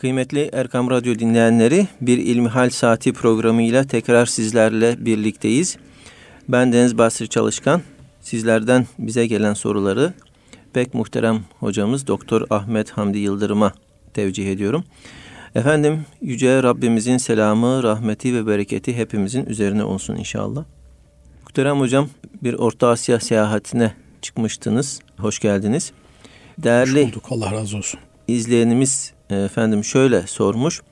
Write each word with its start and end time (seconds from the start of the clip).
Kıymetli 0.00 0.50
Erkam 0.52 0.90
Radyo 0.90 1.18
dinleyenleri, 1.18 1.86
bir 2.00 2.18
İlmihal 2.18 2.70
Saati 2.70 3.12
programıyla 3.12 3.84
tekrar 3.84 4.26
sizlerle 4.26 5.06
birlikteyiz. 5.06 5.76
Ben 6.48 6.72
Deniz 6.72 6.98
Basri 6.98 7.28
Çalışkan. 7.28 7.82
Sizlerden 8.20 8.86
bize 8.98 9.26
gelen 9.26 9.54
soruları 9.54 10.14
pek 10.72 10.94
muhterem 10.94 11.44
hocamız 11.58 12.06
Doktor 12.06 12.46
Ahmet 12.50 12.90
Hamdi 12.90 13.18
Yıldırım'a 13.18 13.72
tevcih 14.14 14.52
ediyorum. 14.52 14.84
Efendim 15.54 16.04
Yüce 16.20 16.62
Rabbimizin 16.62 17.16
selamı, 17.16 17.82
rahmeti 17.82 18.34
ve 18.34 18.46
bereketi 18.46 18.96
hepimizin 18.96 19.46
üzerine 19.46 19.84
olsun 19.84 20.16
inşallah. 20.16 20.64
Muhterem 21.42 21.80
hocam 21.80 22.08
bir 22.42 22.54
Orta 22.54 22.88
Asya 22.88 23.20
seyahatine 23.20 23.92
çıkmıştınız. 24.22 25.00
Hoş 25.18 25.38
geldiniz. 25.38 25.92
Değerli 26.58 27.04
Hoş 27.04 27.12
bulduk. 27.12 27.24
Allah 27.30 27.52
razı 27.52 27.76
olsun. 27.76 28.00
izleyenimiz 28.28 29.19
efendim 29.34 29.84
şöyle 29.84 30.26
sormuş. 30.26 30.82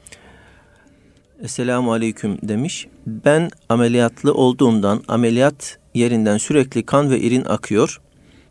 Esselamu 1.42 1.92
Aleyküm 1.92 2.38
demiş. 2.42 2.86
Ben 3.06 3.50
ameliyatlı 3.68 4.34
olduğumdan 4.34 5.02
ameliyat 5.08 5.78
yerinden 5.94 6.38
sürekli 6.38 6.86
kan 6.86 7.10
ve 7.10 7.20
irin 7.20 7.44
akıyor. 7.44 8.00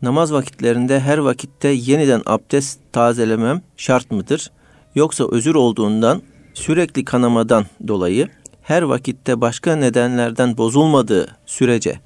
Namaz 0.02 0.32
vakitlerinde 0.32 1.00
her 1.00 1.18
vakitte 1.18 1.68
yeniden 1.68 2.22
abdest 2.26 2.80
tazelemem 2.92 3.62
şart 3.76 4.10
mıdır? 4.10 4.50
Yoksa 4.94 5.28
özür 5.30 5.54
olduğundan 5.54 6.22
sürekli 6.54 7.04
kanamadan 7.04 7.66
dolayı 7.88 8.28
her 8.62 8.82
vakitte 8.82 9.40
başka 9.40 9.76
nedenlerden 9.76 10.56
bozulmadığı 10.56 11.36
sürece 11.46 12.00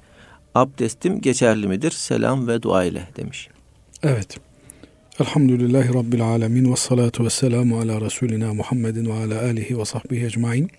abdestim 0.55 1.21
geçerli 1.21 1.67
midir? 1.67 1.91
Selam 1.91 2.47
ve 2.47 2.61
dua 2.61 2.83
ile 2.83 3.07
demiş. 3.17 3.49
Evet. 4.03 4.37
Elhamdülillahi 5.19 5.93
Rabbil 5.93 6.21
alemin 6.21 6.71
ve 6.71 6.75
salatu 6.75 7.25
ve 7.25 7.29
selamu 7.29 7.79
ala 7.79 8.01
Resulina 8.01 8.53
Muhammedin 8.53 9.05
ve 9.05 9.13
ala 9.13 9.41
alihi 9.41 9.79
ve 9.79 9.85
sahbihi 9.85 10.25
ecmain. 10.25 10.69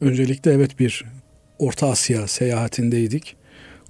Öncelikle 0.00 0.52
evet 0.52 0.78
bir 0.78 1.04
Orta 1.58 1.90
Asya 1.90 2.26
seyahatindeydik. 2.26 3.36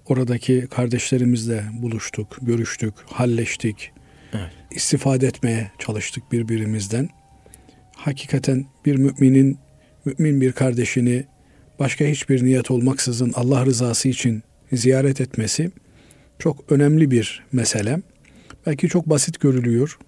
Oradaki 0.07 0.67
kardeşlerimizle 0.71 1.65
buluştuk, 1.73 2.39
görüştük, 2.43 2.95
halleştik. 3.07 3.93
Evet. 4.33 4.51
İstifade 4.71 5.27
etmeye 5.27 5.71
çalıştık 5.79 6.33
birbirimizden. 6.33 7.09
Hakikaten 7.97 8.67
bir 8.85 8.97
müminin, 8.97 9.59
mümin 10.05 10.41
bir 10.41 10.53
kardeşini 10.53 11.25
başka 11.79 12.05
hiçbir 12.05 12.45
niyet 12.45 12.71
olmaksızın 12.71 13.33
Allah 13.37 13.67
rızası 13.67 14.09
için 14.09 14.43
ziyaret 14.73 15.21
etmesi 15.21 15.71
çok 16.39 16.73
önemli 16.73 17.11
bir 17.11 17.43
mesele. 17.53 17.99
Belki 18.67 18.89
çok 18.89 19.11
basit 19.11 19.41
görülüyor 19.41 19.99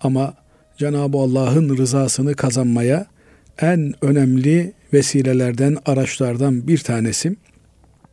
ama 0.00 0.34
Cenab-ı 0.76 1.18
Allah'ın 1.18 1.76
rızasını 1.76 2.34
kazanmaya 2.34 3.06
en 3.60 3.94
önemli 4.02 4.72
vesilelerden, 4.92 5.76
araçlardan 5.86 6.68
bir 6.68 6.78
tanesi. 6.78 7.36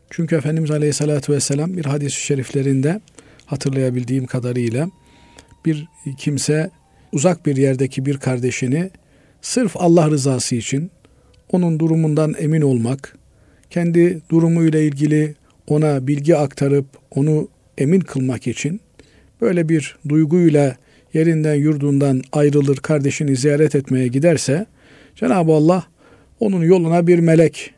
Çünkü 0.10 0.36
Efendimiz 0.36 0.72
Aleyhisselatü 0.72 1.34
Vesselam 1.34 1.78
bir 1.78 1.86
hadis-i 1.86 2.22
şeriflerinde 2.22 3.02
hatırlayabildiğim 3.46 4.26
kadarıyla 4.26 4.90
bir 5.66 5.88
kimse 6.18 6.70
uzak 7.12 7.46
bir 7.46 7.58
yerdeki 7.58 8.06
bir 8.06 8.18
kardeşini 8.18 8.90
sırf 9.42 9.78
Allah 9.78 10.10
rızası 10.10 10.56
için 10.56 10.92
onun 11.52 11.80
durumundan 11.80 12.36
emin 12.40 12.62
olmak, 12.62 13.18
kendi 13.70 14.22
durumuyla 14.30 14.80
ilgili 14.80 15.36
ona 15.68 16.08
bilgi 16.08 16.38
aktarıp 16.38 16.86
onu 17.12 17.48
emin 17.78 18.00
kılmak 18.00 18.48
için 18.48 18.82
böyle 19.42 19.70
bir 19.70 19.98
duyguyla 20.10 20.76
yerinden 21.14 21.56
yurdundan 21.56 22.22
ayrılır 22.32 22.78
kardeşini 22.78 23.36
ziyaret 23.36 23.76
etmeye 23.76 24.08
giderse 24.08 24.66
Cenab-ı 25.16 25.52
Allah 25.52 25.84
onun 26.40 26.62
yoluna 26.62 27.08
bir 27.08 27.20
melek 27.20 27.74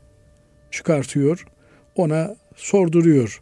çıkartıyor. 0.72 1.46
Ona 1.96 2.36
sorduruyor. 2.56 3.42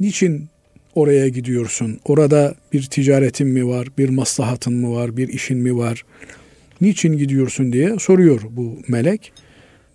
Niçin 0.00 0.48
oraya 0.94 1.28
gidiyorsun? 1.28 2.00
Orada 2.04 2.54
bir 2.72 2.82
ticaretin 2.82 3.48
mi 3.48 3.68
var? 3.68 3.88
Bir 3.98 4.08
maslahatın 4.08 4.74
mı 4.74 4.94
var? 4.94 5.16
Bir 5.16 5.28
işin 5.28 5.58
mi 5.58 5.76
var? 5.76 6.04
Niçin 6.80 7.16
gidiyorsun 7.16 7.72
diye 7.72 7.98
soruyor 7.98 8.40
bu 8.50 8.78
melek. 8.88 9.32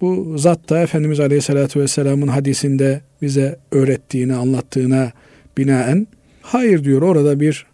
Bu 0.01 0.37
zat 0.37 0.69
da 0.69 0.81
Efendimiz 0.81 1.19
Aleyhisselatü 1.19 1.79
Vesselam'ın 1.79 2.27
hadisinde 2.27 3.01
bize 3.21 3.59
öğrettiğine, 3.71 4.35
anlattığına 4.35 5.11
binaen 5.57 6.07
hayır 6.53 6.83
diyor 6.83 7.01
orada 7.01 7.39
bir 7.39 7.65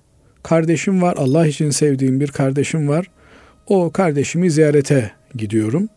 kardeşim 0.44 1.02
var. 1.02 1.16
Allah 1.18 1.48
için 1.48 1.70
sevdiğim 1.70 2.20
bir 2.20 2.28
kardeşim 2.28 2.88
var. 2.88 3.06
O 3.68 3.92
kardeşimi 3.92 4.52
ziyarete 4.52 5.12
gidiyorum. 5.36 5.90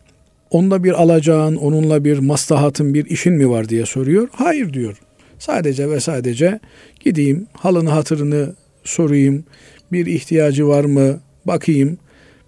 Onda 0.51 0.85
bir 0.85 1.03
alacağın, 1.03 1.57
onunla 1.57 2.05
bir 2.05 2.19
maslahatın, 2.19 2.95
bir 2.95 3.07
işin 3.07 3.33
mi 3.33 3.51
var 3.51 3.69
diye 3.69 3.87
soruyor. 3.87 4.29
Hayır 4.33 4.73
diyor. 4.73 4.97
Sadece 5.39 5.91
ve 5.91 6.01
sadece 6.01 6.61
gideyim, 7.01 7.47
halını 7.53 7.91
hatırını 7.91 8.55
sorayım. 8.85 9.45
Bir 9.93 10.07
ihtiyacı 10.07 10.69
var 10.69 10.85
mı? 10.85 11.21
Bakayım 11.47 11.99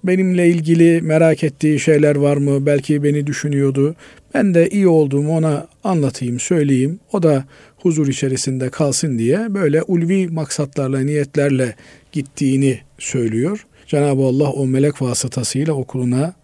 benimle 0.04 0.48
ilgili 0.48 1.02
merak 1.02 1.44
ettiği 1.44 1.80
şeyler 1.80 2.16
var 2.16 2.36
mı? 2.36 2.66
Belki 2.66 3.02
beni 3.02 3.26
düşünüyordu. 3.26 3.94
Ben 4.34 4.54
de 4.54 4.68
iyi 4.68 4.88
olduğumu 4.88 5.36
ona 5.36 5.66
anlatayım, 5.84 6.40
söyleyeyim. 6.40 7.00
O 7.12 7.22
da 7.22 7.44
huzur 7.76 8.08
içerisinde 8.08 8.70
kalsın 8.70 9.18
diye 9.18 9.54
böyle 9.54 9.82
ulvi 9.82 10.28
maksatlarla, 10.28 11.00
niyetlerle 11.00 11.74
gittiğini 12.12 12.80
söylüyor. 12.98 13.66
Cenab-ı 13.86 14.22
Allah 14.22 14.50
o 14.50 14.66
melek 14.66 15.02
vasıtasıyla 15.02 15.72
okuluna 15.72 16.34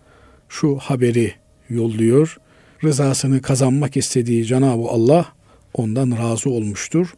şu 0.48 0.76
haberi 0.76 1.32
yolluyor. 1.70 2.36
Rızasını 2.84 3.42
kazanmak 3.42 3.96
istediği 3.96 4.44
Cenab-ı 4.44 4.88
Allah 4.88 5.26
ondan 5.74 6.18
razı 6.18 6.50
olmuştur. 6.50 7.14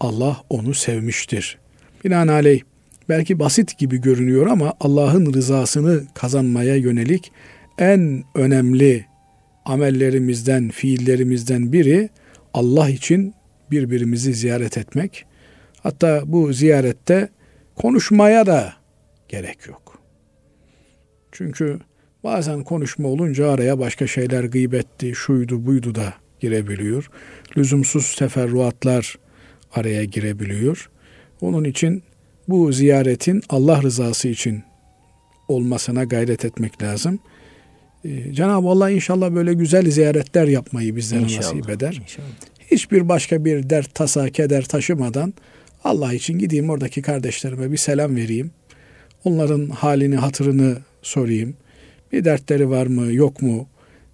Allah 0.00 0.36
onu 0.50 0.74
sevmiştir. 0.74 1.58
Binaenaleyh 2.04 2.60
belki 3.08 3.38
basit 3.38 3.78
gibi 3.78 4.00
görünüyor 4.00 4.46
ama 4.46 4.74
Allah'ın 4.80 5.32
rızasını 5.32 6.02
kazanmaya 6.14 6.76
yönelik 6.76 7.32
en 7.78 8.24
önemli 8.34 9.06
amellerimizden, 9.64 10.68
fiillerimizden 10.68 11.72
biri 11.72 12.08
Allah 12.54 12.88
için 12.88 13.34
birbirimizi 13.70 14.34
ziyaret 14.34 14.78
etmek. 14.78 15.24
Hatta 15.82 16.22
bu 16.26 16.52
ziyarette 16.52 17.28
konuşmaya 17.74 18.46
da 18.46 18.72
gerek 19.28 19.66
yok. 19.68 19.98
Çünkü 21.32 21.78
bazen 22.24 22.64
konuşma 22.64 23.08
olunca 23.08 23.50
araya 23.50 23.78
başka 23.78 24.06
şeyler 24.06 24.44
gıybetti, 24.44 25.14
şuydu 25.14 25.66
buydu 25.66 25.94
da 25.94 26.14
girebiliyor. 26.40 27.10
Lüzumsuz 27.56 28.16
teferruatlar 28.16 29.18
araya 29.72 30.04
girebiliyor. 30.04 30.90
Onun 31.40 31.64
için 31.64 32.02
bu 32.48 32.72
ziyaretin 32.72 33.42
Allah 33.48 33.82
rızası 33.82 34.28
için 34.28 34.62
olmasına 35.48 36.04
gayret 36.04 36.44
etmek 36.44 36.82
lazım. 36.82 37.18
Ee, 38.04 38.32
Cenab-ı 38.32 38.68
Allah 38.68 38.90
inşallah 38.90 39.34
böyle 39.34 39.54
güzel 39.54 39.90
ziyaretler 39.90 40.46
yapmayı 40.46 40.96
bizlere 40.96 41.20
inşallah, 41.20 41.54
nasip 41.54 41.70
eder. 41.70 42.00
İnşallah. 42.02 42.26
Hiçbir 42.70 43.08
başka 43.08 43.44
bir 43.44 43.70
dert, 43.70 43.94
tasa, 43.94 44.30
keder 44.30 44.64
taşımadan 44.64 45.34
Allah 45.84 46.12
için 46.12 46.38
gideyim 46.38 46.70
oradaki 46.70 47.02
kardeşlerime 47.02 47.72
bir 47.72 47.76
selam 47.76 48.16
vereyim. 48.16 48.50
Onların 49.24 49.68
halini, 49.68 50.16
hatırını 50.16 50.76
sorayım. 51.02 51.54
Bir 52.12 52.24
dertleri 52.24 52.70
var 52.70 52.86
mı, 52.86 53.12
yok 53.12 53.42
mu? 53.42 53.68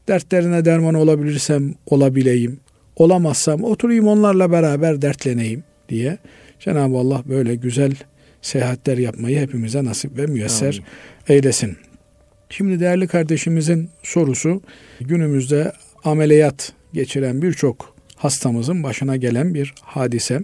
Dertlerine 0.09 0.65
derman 0.65 0.95
olabilirsem 0.95 1.75
olabileyim. 1.87 2.61
Olamazsam 2.97 3.65
oturayım 3.65 4.09
onlarla 4.09 4.53
beraber 4.53 5.03
dertleneyim 5.03 5.65
diye 5.89 6.19
Cenab-ı 6.61 6.97
Allah 6.97 7.23
böyle 7.29 7.55
güzel 7.55 7.93
seyahatler 8.43 8.99
yapmayı 8.99 9.39
hepimize 9.39 9.85
nasip 9.85 10.19
ve 10.19 10.27
müyesser 10.27 10.75
Amin. 10.75 10.85
eylesin. 11.29 11.77
Şimdi 12.51 12.81
değerli 12.81 13.07
kardeşimizin 13.07 13.91
sorusu 14.03 14.63
günümüzde 15.01 15.73
ameliyat 16.05 16.73
geçiren 16.93 17.43
birçok 17.43 17.95
hastamızın 18.17 18.83
başına 18.83 19.17
gelen 19.17 19.55
bir 19.55 19.75
hadise. 19.83 20.41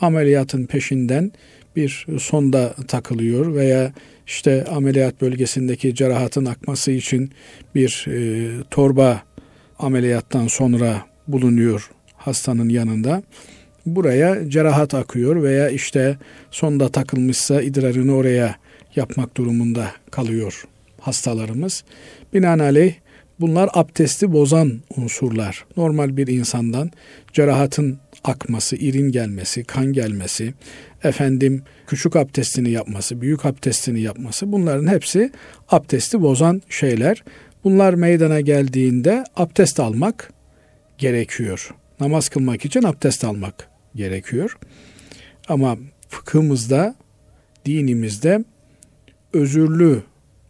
Ameliyatın 0.00 0.66
peşinden 0.66 1.32
bir 1.76 2.06
sonda 2.18 2.74
takılıyor 2.88 3.54
veya 3.54 3.92
işte 4.26 4.64
ameliyat 4.64 5.20
bölgesindeki 5.20 5.94
cerahatın 5.94 6.44
akması 6.44 6.90
için 6.90 7.30
bir 7.74 8.06
e, 8.08 8.48
torba 8.70 9.22
ameliyattan 9.78 10.46
sonra 10.46 11.06
bulunuyor 11.28 11.90
hastanın 12.16 12.68
yanında 12.68 13.22
buraya 13.86 14.50
cerahat 14.50 14.94
akıyor 14.94 15.42
veya 15.42 15.68
işte 15.68 16.16
sonda 16.50 16.88
takılmışsa 16.88 17.62
idrarını 17.62 18.14
oraya 18.14 18.56
yapmak 18.96 19.36
durumunda 19.36 19.92
kalıyor 20.10 20.64
hastalarımız. 21.00 21.84
Binaenaleyh 22.34 22.94
bunlar 23.40 23.70
abdesti 23.72 24.32
bozan 24.32 24.80
unsurlar. 24.96 25.64
Normal 25.76 26.16
bir 26.16 26.26
insandan 26.26 26.90
cerahatın 27.32 27.98
akması, 28.24 28.76
irin 28.76 29.12
gelmesi, 29.12 29.64
kan 29.64 29.92
gelmesi, 29.92 30.54
efendim 31.04 31.62
küçük 31.86 32.16
abdestini 32.16 32.70
yapması, 32.70 33.20
büyük 33.20 33.46
abdestini 33.46 34.00
yapması 34.00 34.52
bunların 34.52 34.86
hepsi 34.86 35.30
abdesti 35.68 36.22
bozan 36.22 36.62
şeyler. 36.68 37.24
Bunlar 37.64 37.94
meydana 37.94 38.40
geldiğinde 38.40 39.24
abdest 39.36 39.80
almak 39.80 40.32
gerekiyor. 40.98 41.74
Namaz 42.00 42.28
kılmak 42.28 42.64
için 42.64 42.82
abdest 42.82 43.24
almak 43.24 43.71
gerekiyor. 43.94 44.58
Ama 45.48 45.78
fıkhımızda, 46.08 46.94
dinimizde 47.66 48.44
özürlü 49.32 50.02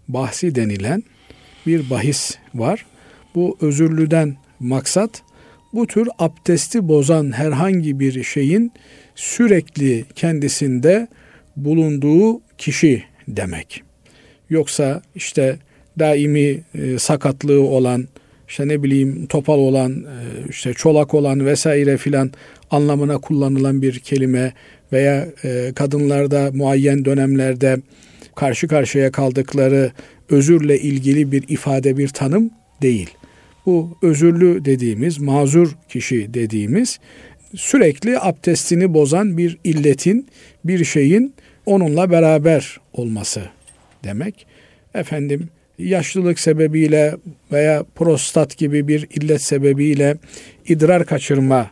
bahsi 0.08 0.54
denilen 0.54 1.02
bir 1.66 1.90
bahis 1.90 2.36
var. 2.54 2.86
Bu 3.34 3.58
özürlüden 3.60 4.36
maksat 4.60 5.22
bu 5.72 5.86
tür 5.86 6.08
abdesti 6.18 6.88
bozan 6.88 7.32
herhangi 7.32 8.00
bir 8.00 8.22
şeyin 8.22 8.72
sürekli 9.14 10.04
kendisinde 10.14 11.08
bulunduğu 11.56 12.40
kişi 12.58 13.04
demek. 13.28 13.82
Yoksa 14.50 15.02
işte 15.14 15.58
daimi 15.98 16.60
e, 16.74 16.98
sakatlığı 16.98 17.60
olan, 17.60 18.08
işte 18.48 18.68
ne 18.68 18.82
bileyim 18.82 19.26
topal 19.26 19.58
olan, 19.58 19.92
e, 19.92 20.48
işte 20.48 20.74
çolak 20.74 21.14
olan 21.14 21.46
vesaire 21.46 21.96
filan 21.96 22.30
anlamına 22.72 23.18
kullanılan 23.18 23.82
bir 23.82 23.98
kelime 23.98 24.52
veya 24.92 25.28
e, 25.44 25.72
kadınlarda 25.74 26.50
muayyen 26.54 27.04
dönemlerde 27.04 27.76
karşı 28.34 28.68
karşıya 28.68 29.12
kaldıkları 29.12 29.92
özürle 30.30 30.78
ilgili 30.78 31.32
bir 31.32 31.44
ifade, 31.48 31.96
bir 31.96 32.08
tanım 32.08 32.50
değil. 32.82 33.10
Bu 33.66 33.96
özürlü 34.02 34.64
dediğimiz, 34.64 35.18
mazur 35.18 35.76
kişi 35.88 36.34
dediğimiz 36.34 36.98
sürekli 37.54 38.20
abdestini 38.20 38.94
bozan 38.94 39.38
bir 39.38 39.58
illetin, 39.64 40.26
bir 40.64 40.84
şeyin 40.84 41.34
onunla 41.66 42.10
beraber 42.10 42.80
olması 42.92 43.42
demek. 44.04 44.46
Efendim 44.94 45.48
yaşlılık 45.78 46.40
sebebiyle 46.40 47.16
veya 47.52 47.84
prostat 47.94 48.56
gibi 48.58 48.88
bir 48.88 49.06
illet 49.10 49.42
sebebiyle 49.42 50.16
idrar 50.68 51.06
kaçırma 51.06 51.70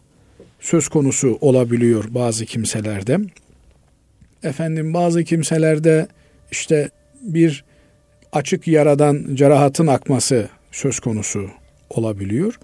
söz 0.60 0.88
konusu 0.88 1.38
olabiliyor 1.40 2.04
bazı 2.08 2.46
kimselerde. 2.46 3.18
Efendim 4.42 4.94
bazı 4.94 5.24
kimselerde 5.24 6.08
işte 6.50 6.90
bir 7.22 7.64
açık 8.32 8.68
yaradan 8.68 9.34
cerahatın 9.34 9.86
akması 9.86 10.48
söz 10.72 11.00
konusu 11.00 11.50
olabiliyor. 11.90 12.58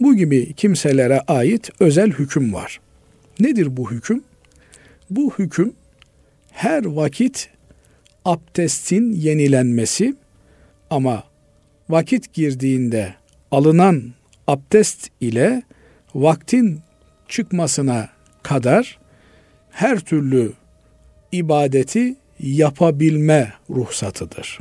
Bu 0.00 0.16
gibi 0.16 0.52
kimselere 0.52 1.20
ait 1.20 1.70
özel 1.80 2.10
hüküm 2.10 2.54
var. 2.54 2.80
Nedir 3.40 3.76
bu 3.76 3.90
hüküm? 3.90 4.24
Bu 5.10 5.34
hüküm 5.38 5.72
her 6.52 6.84
vakit 6.84 7.48
abdestin 8.24 9.12
yenilenmesi 9.12 10.14
ama 10.90 11.24
vakit 11.88 12.32
girdiğinde 12.32 13.14
alınan 13.50 14.02
abdest 14.46 15.08
ile 15.20 15.62
vaktin 16.14 16.80
çıkmasına 17.30 18.08
kadar 18.42 18.98
her 19.70 20.00
türlü 20.00 20.52
ibadeti 21.32 22.14
yapabilme 22.40 23.52
ruhsatıdır. 23.70 24.58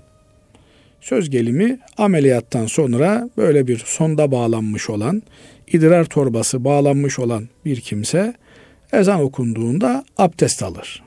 Söz 1.01 1.29
gelimi 1.29 1.79
ameliyattan 1.97 2.65
sonra 2.65 3.29
böyle 3.37 3.67
bir 3.67 3.83
sonda 3.85 4.31
bağlanmış 4.31 4.89
olan, 4.89 5.23
idrar 5.67 6.05
torbası 6.05 6.63
bağlanmış 6.63 7.19
olan 7.19 7.49
bir 7.65 7.81
kimse 7.81 8.33
ezan 8.93 9.21
okunduğunda 9.21 10.05
abdest 10.17 10.63
alır. 10.63 11.03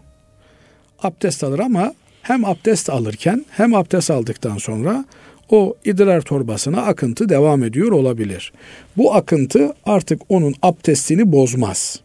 Abdest 1.03 1.45
alır 1.45 1.59
ama 1.59 1.95
hem 2.23 2.45
abdest 2.45 2.91
alırken 2.91 3.45
hem 3.51 3.75
abdest 3.75 4.11
aldıktan 4.11 4.59
sonra 4.59 5.05
o 5.49 5.77
idrar 5.85 6.21
torbasına 6.21 6.83
akıntı 6.83 7.29
devam 7.29 7.65
ediyor 7.65 7.93
olabilir. 7.93 8.53
Bu 8.97 9.15
akıntı 9.15 9.75
artık 9.85 10.23
onun 10.29 10.55
abdestini 10.63 11.33
bozmaz. 11.33 12.01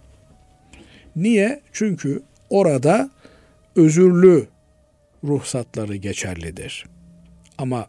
Niye? 1.16 1.62
Çünkü 1.74 2.22
orada 2.50 3.10
özürlü 3.76 4.48
ruhsatları 5.24 5.96
geçerlidir. 5.96 6.86
Ama 7.58 7.88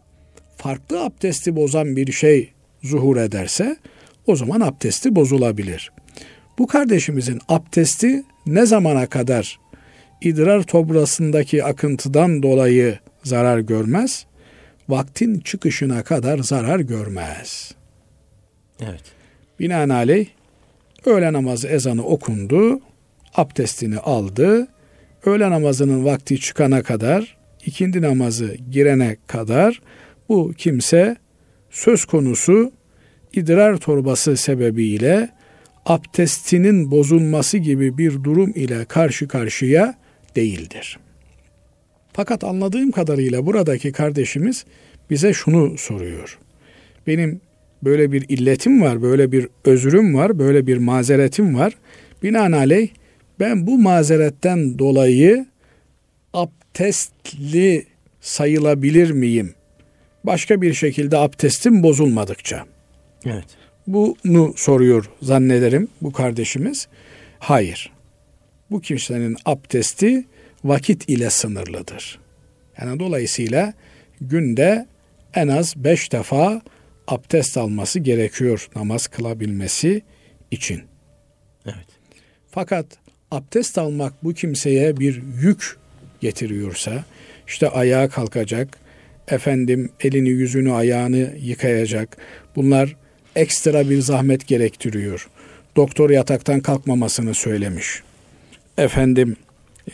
farklı 0.57 1.05
abdesti 1.05 1.57
bozan 1.57 1.97
bir 1.97 2.13
şey 2.13 2.53
zuhur 2.83 3.17
ederse 3.17 3.77
o 4.27 4.37
zaman 4.37 4.61
abdesti 4.61 5.17
bozulabilir. 5.17 5.93
Bu 6.59 6.67
kardeşimizin 6.67 7.41
abdesti 7.49 8.23
ne 8.47 8.67
zamana 8.67 9.07
kadar 9.07 9.59
idrar 10.21 10.63
tobrasındaki 10.63 11.65
akıntıdan 11.65 12.43
dolayı 12.43 12.99
zarar 13.25 13.59
görmez? 13.59 14.27
Vaktin 14.89 15.41
çıkışına 15.41 16.03
kadar 16.03 16.39
zarar 16.39 16.81
görmez. 16.81 17.75
Evet. 18.81 19.03
Binaenaleyh 19.61 20.27
öğle 21.07 21.33
namazı 21.33 21.69
ezanı 21.69 22.05
okundu, 22.05 22.81
abdestini 23.35 23.99
aldı, 23.99 24.69
öğle 25.25 25.51
namazının 25.51 26.05
vakti 26.05 26.41
çıkana 26.41 26.83
kadar, 26.83 27.37
ikindi 27.67 28.03
namazı 28.03 28.57
girene 28.71 29.17
kadar 29.27 29.83
bu 30.29 30.53
kimse 30.57 31.17
söz 31.71 32.05
konusu 32.05 32.73
idrar 33.33 33.77
torbası 33.77 34.37
sebebiyle 34.37 35.29
abdestinin 35.87 36.91
bozulması 36.91 37.59
gibi 37.59 37.99
bir 37.99 38.25
durum 38.25 38.53
ile 38.55 38.85
karşı 38.85 39.29
karşıya 39.29 39.95
değildir. 40.37 40.99
Fakat 42.19 42.45
anladığım 42.45 42.91
kadarıyla 42.91 43.47
buradaki 43.47 43.93
kardeşimiz 43.93 44.65
bize 45.11 45.33
şunu 45.33 45.79
soruyor. 45.79 46.39
Benim 47.07 47.41
böyle 47.83 48.13
bir 48.13 48.25
illetim 48.29 48.83
var, 48.83 49.03
böyle 49.03 49.33
bir 49.33 49.49
özrüm 49.65 50.15
var, 50.15 50.39
böyle 50.39 50.67
bir 50.67 50.77
mazeretim 50.77 51.59
var. 51.59 51.73
Binaenaleyh 52.23 52.89
ben 53.41 53.67
bu 53.67 53.79
mazeretten 53.79 54.79
dolayı 54.79 55.47
abdestli 56.33 57.87
sayılabilir 58.21 59.11
miyim? 59.11 59.55
Başka 60.25 60.63
bir 60.63 60.75
şekilde 60.75 61.17
abdestim 61.17 61.83
bozulmadıkça. 61.83 62.65
Evet. 63.27 63.47
Bunu 63.87 64.55
soruyor 64.57 65.11
zannederim 65.23 65.89
bu 66.03 66.13
kardeşimiz. 66.13 66.89
Hayır. 67.39 67.93
Bu 68.71 68.81
kimsenin 68.81 69.37
abdesti 69.45 70.25
vakit 70.65 71.09
ile 71.09 71.31
sınırlıdır. 71.31 72.19
Yani 72.81 72.99
dolayısıyla 72.99 73.73
günde 74.21 74.87
en 75.35 75.49
az 75.49 75.75
beş 75.77 76.13
defa 76.13 76.63
abdest 77.09 77.57
alması 77.57 77.99
gerekiyor 77.99 78.69
namaz 78.77 79.07
kılabilmesi 79.07 80.03
için. 80.51 80.83
Evet. 81.67 81.87
Fakat 82.51 82.87
abdest 83.31 83.79
almak 83.79 84.25
bu 84.25 84.35
kimseye 84.35 84.97
bir 84.97 85.23
yük 85.43 85.77
getiriyorsa, 86.21 87.05
işte 87.47 87.69
ayağa 87.69 88.09
kalkacak, 88.09 88.79
efendim 89.29 89.91
elini 90.01 90.29
yüzünü 90.29 90.73
ayağını 90.73 91.31
yıkayacak. 91.41 92.17
Bunlar 92.57 92.97
ekstra 93.37 93.91
bir 93.91 94.01
zahmet 94.01 94.47
gerektiriyor. 94.47 95.29
Doktor 95.77 96.11
yataktan 96.11 96.61
kalkmamasını 96.61 97.35
söylemiş. 97.35 98.03
Efendim 98.79 99.37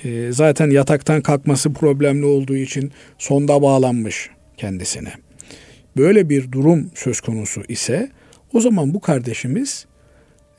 e, 0.05 0.33
zaten 0.33 0.71
yataktan 0.71 1.23
kalkması 1.23 1.73
problemli 1.73 2.25
olduğu 2.25 2.57
için 2.57 2.93
sonda 3.19 3.63
bağlanmış 3.63 4.31
kendisine. 4.57 5.13
Böyle 5.97 6.29
bir 6.29 6.53
durum 6.53 6.91
söz 6.95 7.21
konusu 7.21 7.63
ise 7.69 8.11
o 8.53 8.61
zaman 8.61 8.95
bu 8.95 9.01
kardeşimiz 9.01 9.87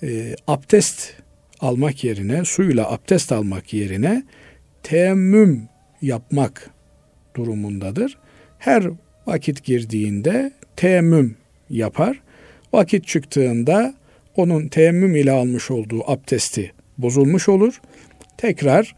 e, 0.03 0.35
abdest 0.47 1.13
almak 1.59 2.03
yerine 2.03 2.45
suyla 2.45 2.91
abdest 2.91 3.31
almak 3.31 3.73
yerine 3.73 4.23
teemmüm 4.83 5.69
yapmak 6.01 6.69
durumundadır. 7.35 8.17
Her 8.59 8.83
vakit 9.27 9.63
girdiğinde 9.63 10.51
teemmüm 10.75 11.35
yapar. 11.69 12.21
Vakit 12.73 13.07
çıktığında 13.07 13.93
onun 14.35 14.67
teemmüm 14.67 15.15
ile 15.15 15.31
almış 15.31 15.71
olduğu 15.71 16.11
abdesti 16.11 16.71
bozulmuş 16.97 17.49
olur. 17.49 17.81
Tekrar 18.37 18.95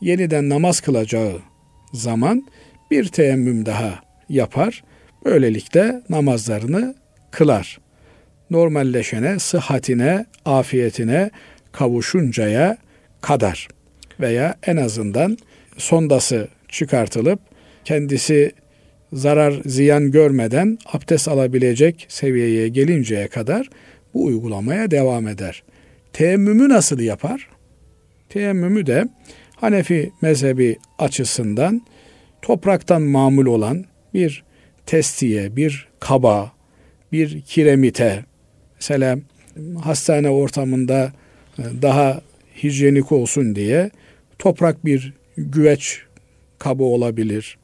yeniden 0.00 0.48
namaz 0.48 0.80
kılacağı 0.80 1.40
zaman 1.92 2.46
bir 2.90 3.08
teemmüm 3.08 3.66
daha 3.66 4.00
yapar. 4.28 4.84
Böylelikle 5.24 6.02
namazlarını 6.08 6.94
kılar. 7.30 7.78
Normalleşene, 8.50 9.38
sıhhatine, 9.38 10.26
afiyetine 10.44 11.30
kavuşuncaya 11.72 12.76
kadar 13.20 13.68
veya 14.20 14.54
en 14.66 14.76
azından 14.76 15.38
sondası 15.78 16.48
çıkartılıp 16.68 17.40
kendisi 17.84 18.52
zarar 19.12 19.54
ziyan 19.66 20.10
görmeden 20.10 20.78
abdest 20.92 21.28
alabilecek 21.28 22.06
seviyeye 22.08 22.68
gelinceye 22.68 23.28
kadar 23.28 23.70
bu 24.14 24.24
uygulamaya 24.24 24.90
devam 24.90 25.28
eder. 25.28 25.62
teyemmümü 26.12 26.68
nasıl 26.68 27.00
yapar? 27.00 27.48
Teyemmümü 28.28 28.86
de 28.86 29.04
Hanefi 29.56 30.12
mezhebi 30.22 30.76
açısından 30.98 31.82
topraktan 32.42 33.02
mamul 33.02 33.46
olan 33.46 33.84
bir 34.14 34.44
testiye, 34.86 35.56
bir 35.56 35.88
kaba, 36.00 36.52
bir 37.12 37.40
kiremite, 37.40 38.24
mesela 38.74 39.18
hastane 39.82 40.28
ortamında 40.30 41.12
e, 41.58 41.62
daha 41.82 42.20
hijyenik 42.62 43.12
olsun 43.12 43.56
diye 43.56 43.90
toprak 44.38 44.84
bir 44.84 45.12
güveç 45.36 46.02
kabı 46.58 46.84
olabilir, 46.84 47.58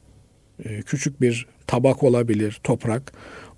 e, 0.64 0.82
küçük 0.82 1.20
bir 1.20 1.46
tabak 1.66 2.02
olabilir, 2.02 2.60
toprak. 2.64 3.12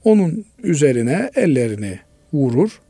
Onun 0.04 0.44
üzerine 0.62 1.30
ellerini 1.34 1.98
vurur. 2.32 2.80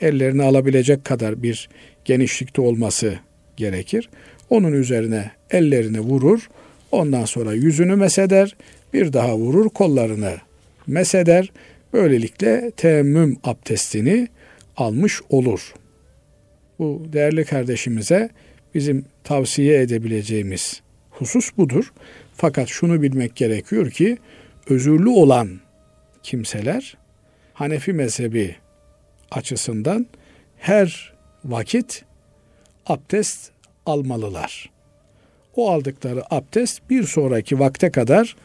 Ellerini 0.00 0.42
alabilecek 0.42 1.04
kadar 1.04 1.42
bir 1.42 1.68
genişlikte 2.04 2.62
olması 2.62 3.18
gerekir. 3.56 4.08
Onun 4.50 4.72
üzerine 4.72 5.30
ellerini 5.50 6.00
vurur. 6.00 6.48
Ondan 6.92 7.24
sonra 7.24 7.52
yüzünü 7.52 7.96
meseder. 7.96 8.56
Bir 8.92 9.12
daha 9.12 9.36
vurur 9.36 9.68
kollarını 9.68 10.34
meseder. 10.86 11.52
Böylelikle 11.92 12.70
teemmüm 12.76 13.36
abdestini 13.44 14.28
almış 14.76 15.20
olur. 15.28 15.74
Bu 16.78 17.02
değerli 17.12 17.44
kardeşimize 17.44 18.30
bizim 18.74 19.04
tavsiye 19.24 19.80
edebileceğimiz 19.80 20.80
husus 21.10 21.56
budur. 21.56 21.92
Fakat 22.36 22.68
şunu 22.68 23.02
bilmek 23.02 23.36
gerekiyor 23.36 23.90
ki 23.90 24.18
özürlü 24.68 25.08
olan 25.08 25.48
kimseler 26.22 26.96
Hanefi 27.54 27.92
mezhebi 27.92 28.56
açısından 29.30 30.06
her 30.58 31.14
vakit 31.44 32.04
abdest 32.86 33.50
almalılar. 33.86 34.70
O 35.56 35.70
aldıkları 35.70 36.34
abdest 36.34 36.90
bir 36.90 37.02
sonraki 37.02 37.58
vakte 37.58 37.90
kadar 37.90 38.36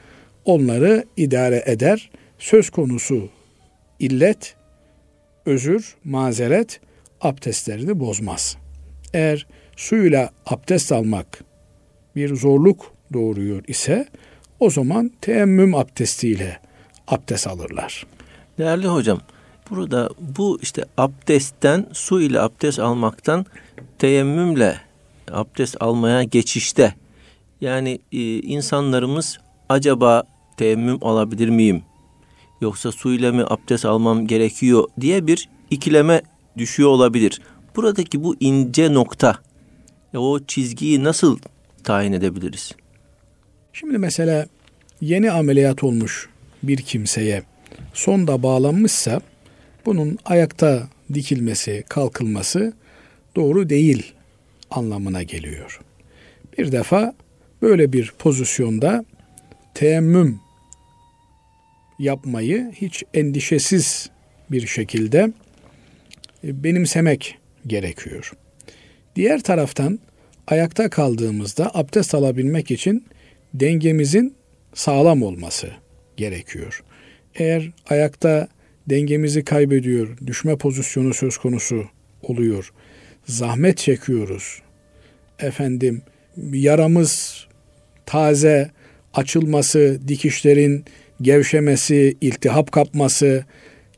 onları 0.46 1.06
idare 1.18 1.64
eder. 1.66 2.10
Söz 2.40 2.70
konusu 2.70 3.30
illet, 4.00 4.56
özür, 5.46 5.96
mazeret 6.04 6.80
abdestlerini 7.22 8.00
bozmaz. 8.00 8.58
Eğer 9.14 9.48
suyla 9.76 10.30
abdest 10.46 10.92
almak 10.92 11.44
bir 12.16 12.36
zorluk 12.36 12.94
doğuruyor 13.14 13.64
ise 13.68 14.08
o 14.60 14.70
zaman 14.70 15.12
teemmüm 15.22 15.76
abdestiyle 15.76 16.60
abdest 17.08 17.48
alırlar. 17.48 18.06
Değerli 18.58 18.88
hocam, 18.88 19.22
burada 19.70 20.10
bu 20.20 20.60
işte 20.62 20.86
abdestten, 20.98 21.86
su 21.94 22.22
ile 22.22 22.40
abdest 22.42 22.80
almaktan 22.80 23.46
teyemmümle 24.00 24.89
abdest 25.32 25.78
almaya 25.80 26.24
geçişte 26.24 26.96
yani 27.62 28.00
e, 28.12 28.40
insanlarımız 28.40 29.40
acaba 29.70 30.24
teyemmüm 30.58 30.98
alabilir 31.02 31.50
miyim? 31.50 31.82
Yoksa 32.62 32.92
su 32.92 33.14
ile 33.14 33.32
mi 33.32 33.44
abdest 33.48 33.86
almam 33.86 34.28
gerekiyor 34.28 34.88
diye 35.02 35.28
bir 35.28 35.50
ikileme 35.70 36.22
düşüyor 36.58 36.90
olabilir. 36.90 37.42
Buradaki 37.76 38.24
bu 38.24 38.36
ince 38.40 38.94
nokta, 38.94 39.40
o 40.16 40.40
çizgiyi 40.40 41.04
nasıl 41.04 41.40
tayin 41.84 42.14
edebiliriz? 42.14 42.72
Şimdi 43.74 43.98
mesela 43.98 44.48
yeni 45.02 45.32
ameliyat 45.32 45.84
olmuş 45.84 46.30
bir 46.64 46.78
kimseye 46.78 47.44
sonda 47.94 48.44
bağlanmışsa 48.44 49.22
bunun 49.86 50.18
ayakta 50.26 50.88
dikilmesi, 51.14 51.84
kalkılması 51.90 52.74
doğru 53.36 53.70
değil 53.70 54.14
anlamına 54.72 55.24
geliyor. 55.24 55.80
Bir 56.58 56.72
defa 56.72 57.14
böyle 57.62 57.94
bir 57.94 58.14
pozisyonda 58.20 59.06
teemmüm 59.74 60.40
yapmayı 62.00 62.72
hiç 62.76 63.04
endişesiz 63.14 64.10
bir 64.52 64.68
şekilde 64.68 65.32
e, 66.44 66.64
benimsemek 66.64 67.38
gerekiyor. 67.68 68.32
Diğer 69.16 69.44
taraftan 69.44 70.00
ayakta 70.48 70.90
kaldığımızda 70.90 71.72
abdest 71.74 72.16
alabilmek 72.16 72.72
için 72.72 73.06
dengemizin 73.54 74.36
sağlam 74.74 75.24
olması 75.24 75.72
gerekiyor. 76.18 76.84
Eğer 77.36 77.72
ayakta 77.90 78.48
dengemizi 78.90 79.44
kaybediyor, 79.44 80.18
düşme 80.28 80.56
pozisyonu 80.56 81.14
söz 81.14 81.38
konusu 81.38 81.86
oluyor, 82.24 82.74
zahmet 83.30 83.78
çekiyoruz, 83.78 84.62
efendim 85.40 86.02
yaramız 86.52 87.46
taze, 88.06 88.72
açılması, 89.14 90.00
dikişlerin 90.08 90.86
gevşemesi, 91.22 92.18
iltihap 92.22 92.72
kapması 92.72 93.46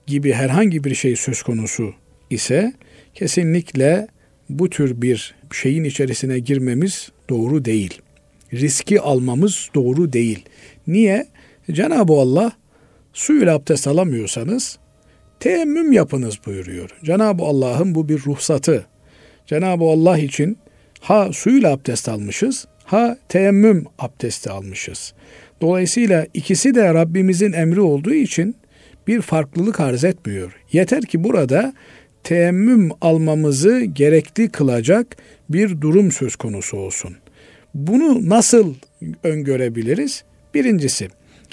gibi 0.07 0.33
herhangi 0.33 0.83
bir 0.83 0.95
şey 0.95 1.15
söz 1.15 1.41
konusu 1.41 1.93
ise 2.29 2.73
kesinlikle 3.13 4.07
bu 4.49 4.69
tür 4.69 5.01
bir 5.01 5.35
şeyin 5.51 5.83
içerisine 5.83 6.39
girmemiz 6.39 7.11
doğru 7.29 7.65
değil. 7.65 8.01
Riski 8.53 9.01
almamız 9.01 9.69
doğru 9.75 10.13
değil. 10.13 10.45
Niye? 10.87 11.27
Cenab-ı 11.71 12.13
Allah 12.13 12.51
suyla 13.13 13.55
abdest 13.55 13.87
alamıyorsanız 13.87 14.77
teemmüm 15.39 15.91
yapınız 15.91 16.39
buyuruyor. 16.45 16.89
Cenab-ı 17.03 17.43
Allah'ın 17.43 17.95
bu 17.95 18.09
bir 18.09 18.19
ruhsatı. 18.25 18.90
Cenab-ı 19.51 19.83
Allah 19.83 20.17
için 20.17 20.57
ha 20.99 21.29
suyla 21.33 21.71
abdest 21.71 22.09
almışız, 22.09 22.67
ha 22.83 23.17
teemmüm 23.29 23.85
abdesti 23.99 24.49
almışız. 24.49 25.13
Dolayısıyla 25.61 26.27
ikisi 26.33 26.75
de 26.75 26.93
Rabbimizin 26.93 27.53
emri 27.53 27.81
olduğu 27.81 28.13
için 28.13 28.55
bir 29.07 29.21
farklılık 29.21 29.79
arz 29.79 30.03
etmiyor. 30.03 30.55
Yeter 30.71 31.01
ki 31.01 31.23
burada 31.23 31.73
teemmüm 32.23 32.91
almamızı 33.01 33.81
gerekli 33.81 34.49
kılacak 34.49 35.17
bir 35.49 35.81
durum 35.81 36.11
söz 36.11 36.35
konusu 36.35 36.77
olsun. 36.77 37.15
Bunu 37.73 38.29
nasıl 38.29 38.75
öngörebiliriz? 39.23 40.23
Birincisi, 40.53 41.07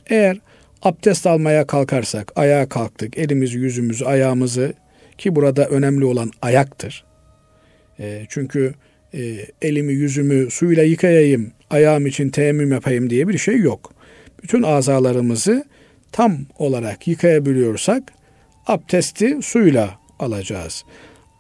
eğer 0.07 0.39
abdest 0.83 1.27
almaya 1.27 1.67
kalkarsak, 1.67 2.33
ayağa 2.37 2.69
kalktık, 2.69 3.19
elimizi, 3.19 3.59
yüzümüzü, 3.59 4.05
ayağımızı 4.05 4.73
ki 5.19 5.37
burada 5.37 5.69
önemli 5.69 6.05
olan 6.05 6.31
ayaktır. 6.43 7.08
E, 8.01 8.27
çünkü 8.29 8.75
e, 9.15 9.21
elimi, 9.63 9.93
yüzümü 9.93 10.51
suyla 10.51 10.83
yıkayayım, 10.83 11.53
ayağım 11.71 12.07
için 12.07 12.29
teyemmüm 12.29 12.73
yapayım 12.73 13.11
diye 13.11 13.29
bir 13.29 13.39
şey 13.39 13.59
yok. 13.59 13.93
Bütün 14.43 14.63
azalarımızı 14.63 15.65
tam 16.13 16.39
olarak 16.59 17.09
yıkayabiliyorsak 17.09 18.03
abdesti 18.67 19.39
suyla 19.43 19.99
alacağız. 20.19 20.85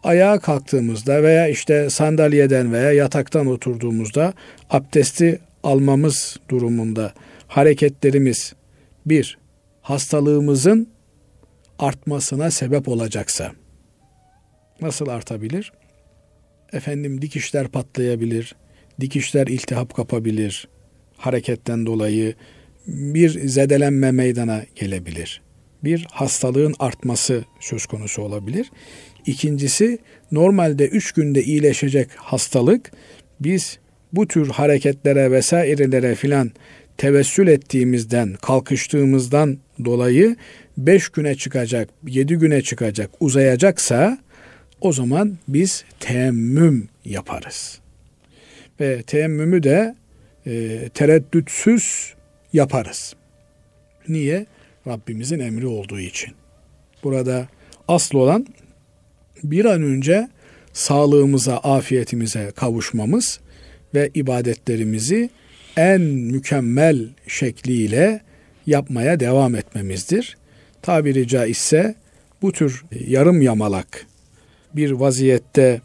Ayağa 0.02 0.38
kalktığımızda 0.38 1.22
veya 1.22 1.48
işte 1.48 1.90
sandalyeden 1.90 2.72
veya 2.72 2.92
yataktan 2.92 3.46
oturduğumuzda 3.46 4.32
abdesti 4.70 5.40
almamız 5.62 6.36
durumunda 6.48 7.12
hareketlerimiz 7.46 8.54
bir 9.06 9.38
hastalığımızın 9.82 10.88
artmasına 11.78 12.50
sebep 12.50 12.88
olacaksa 12.88 13.52
nasıl 14.80 15.08
artabilir? 15.08 15.72
Efendim 16.72 17.22
dikişler 17.22 17.68
patlayabilir, 17.68 18.54
dikişler 19.00 19.46
iltihap 19.46 19.94
kapabilir, 19.94 20.68
hareketten 21.16 21.87
dolayı 21.87 22.34
bir 22.87 23.48
zedelenme 23.48 24.12
meydana 24.12 24.64
gelebilir 24.75 25.42
bir 25.84 26.06
hastalığın 26.12 26.75
artması 26.78 27.44
söz 27.60 27.87
konusu 27.87 28.22
olabilir. 28.22 28.70
İkincisi 29.26 29.98
normalde 30.32 30.88
üç 30.88 31.12
günde 31.12 31.42
iyileşecek 31.42 32.08
hastalık 32.16 32.92
biz 33.40 33.78
bu 34.12 34.28
tür 34.28 34.48
hareketlere 34.48 35.30
vesairelere 35.30 36.14
filan 36.14 36.50
tevessül 36.96 37.48
ettiğimizden, 37.48 38.34
kalkıştığımızdan 38.34 39.58
dolayı 39.84 40.37
beş 40.78 41.08
güne 41.08 41.34
çıkacak, 41.34 41.88
yedi 42.06 42.34
güne 42.34 42.62
çıkacak, 42.62 43.10
uzayacaksa 43.20 44.18
o 44.80 44.92
zaman 44.92 45.38
biz 45.49 45.85
teemmüm 46.00 46.88
yaparız. 47.04 47.78
Ve 48.80 49.02
teemmümü 49.02 49.62
de 49.62 49.94
e, 50.47 50.80
tereddütsüz 50.94 52.14
yaparız. 52.52 53.14
Niye? 54.08 54.47
Rabbimizin 54.87 55.38
emri 55.38 55.66
olduğu 55.66 56.00
için. 56.00 56.35
Burada 57.04 57.49
asıl 57.88 58.18
olan 58.18 58.47
bir 59.42 59.64
an 59.64 59.82
önce 59.82 60.28
sağlığımıza, 60.73 61.56
afiyetimize 61.56 62.52
kavuşmamız 62.56 63.40
ve 63.94 64.11
ibadetlerimizi 64.14 65.30
en 65.76 66.00
mükemmel 66.00 67.08
şekliyle 67.26 68.20
yapmaya 68.66 69.20
devam 69.20 69.54
etmemizdir. 69.54 70.37
Tabiri 70.82 71.28
caizse 71.28 71.94
bu 72.42 72.52
tür 72.52 72.85
yarım 73.06 73.42
yamalak 73.42 74.06
bir 74.76 74.90
vaziyette 74.90 75.80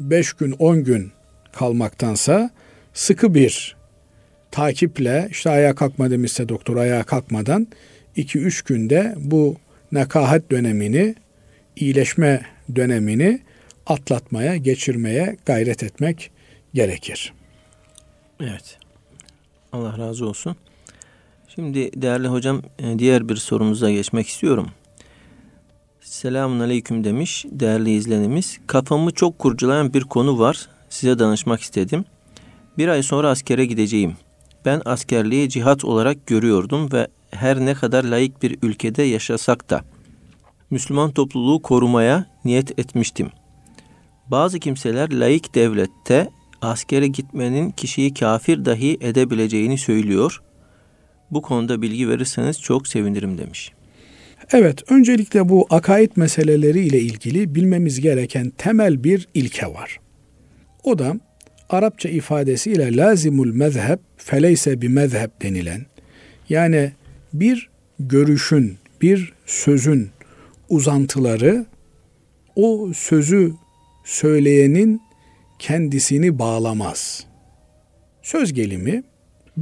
5 0.00 0.32
gün 0.32 0.52
10 0.52 0.84
gün 0.84 1.12
kalmaktansa 1.52 2.50
sıkı 2.94 3.34
bir 3.34 3.76
takiple 4.50 5.28
işte 5.30 5.50
ayağa 5.50 5.74
kalkma 5.74 6.10
demişse 6.10 6.48
doktor 6.48 6.76
ayağa 6.76 7.02
kalkmadan 7.02 7.66
2-3 8.16 8.68
günde 8.68 9.14
bu 9.16 9.56
nekahat 9.92 10.50
dönemini 10.50 11.14
iyileşme 11.76 12.42
dönemini 12.76 13.40
atlatmaya, 13.86 14.56
geçirmeye 14.56 15.36
gayret 15.46 15.82
etmek 15.82 16.30
gerekir. 16.74 17.32
Evet. 18.40 18.78
Allah 19.72 19.98
razı 19.98 20.26
olsun. 20.26 20.56
Şimdi 21.48 22.02
değerli 22.02 22.28
hocam 22.28 22.62
e, 22.78 22.98
diğer 22.98 23.28
bir 23.28 23.36
sorumuza 23.36 23.90
geçmek 23.90 24.28
istiyorum. 24.28 24.70
Selamun 26.06 26.60
aleyküm 26.60 27.04
demiş 27.04 27.46
değerli 27.50 27.90
izlenimiz. 27.90 28.58
Kafamı 28.66 29.10
çok 29.10 29.38
kurcalayan 29.38 29.94
bir 29.94 30.02
konu 30.02 30.38
var. 30.38 30.68
Size 30.88 31.18
danışmak 31.18 31.60
istedim. 31.60 32.04
Bir 32.78 32.88
ay 32.88 33.02
sonra 33.02 33.30
askere 33.30 33.66
gideceğim. 33.66 34.16
Ben 34.64 34.82
askerliği 34.84 35.48
cihat 35.48 35.84
olarak 35.84 36.26
görüyordum 36.26 36.92
ve 36.92 37.08
her 37.30 37.60
ne 37.60 37.74
kadar 37.74 38.04
layık 38.04 38.42
bir 38.42 38.58
ülkede 38.62 39.02
yaşasak 39.02 39.70
da 39.70 39.84
Müslüman 40.70 41.10
topluluğu 41.10 41.62
korumaya 41.62 42.26
niyet 42.44 42.78
etmiştim. 42.78 43.30
Bazı 44.26 44.58
kimseler 44.58 45.12
layık 45.12 45.54
devlette 45.54 46.30
askere 46.62 47.06
gitmenin 47.06 47.70
kişiyi 47.70 48.14
kafir 48.14 48.64
dahi 48.64 48.98
edebileceğini 49.00 49.78
söylüyor. 49.78 50.42
Bu 51.30 51.42
konuda 51.42 51.82
bilgi 51.82 52.08
verirseniz 52.08 52.60
çok 52.60 52.88
sevinirim 52.88 53.38
demiş. 53.38 53.75
Evet, 54.52 54.90
öncelikle 54.90 55.48
bu 55.48 55.66
akaid 55.70 56.10
meseleleri 56.16 56.80
ile 56.80 57.00
ilgili 57.00 57.54
bilmemiz 57.54 58.00
gereken 58.00 58.52
temel 58.58 59.04
bir 59.04 59.28
ilke 59.34 59.66
var. 59.66 60.00
O 60.84 60.98
da 60.98 61.16
Arapça 61.68 62.08
ifadesiyle 62.08 62.96
lazimul 62.96 63.52
mezheb 63.52 63.98
feleyse 64.16 64.80
bir 64.82 64.88
mezheb 64.88 65.30
denilen 65.42 65.86
yani 66.48 66.92
bir 67.32 67.68
görüşün, 68.00 68.76
bir 69.02 69.32
sözün 69.46 70.10
uzantıları 70.68 71.66
o 72.56 72.92
sözü 72.94 73.52
söyleyenin 74.04 75.02
kendisini 75.58 76.38
bağlamaz. 76.38 77.26
Söz 78.22 78.52
gelimi 78.52 79.02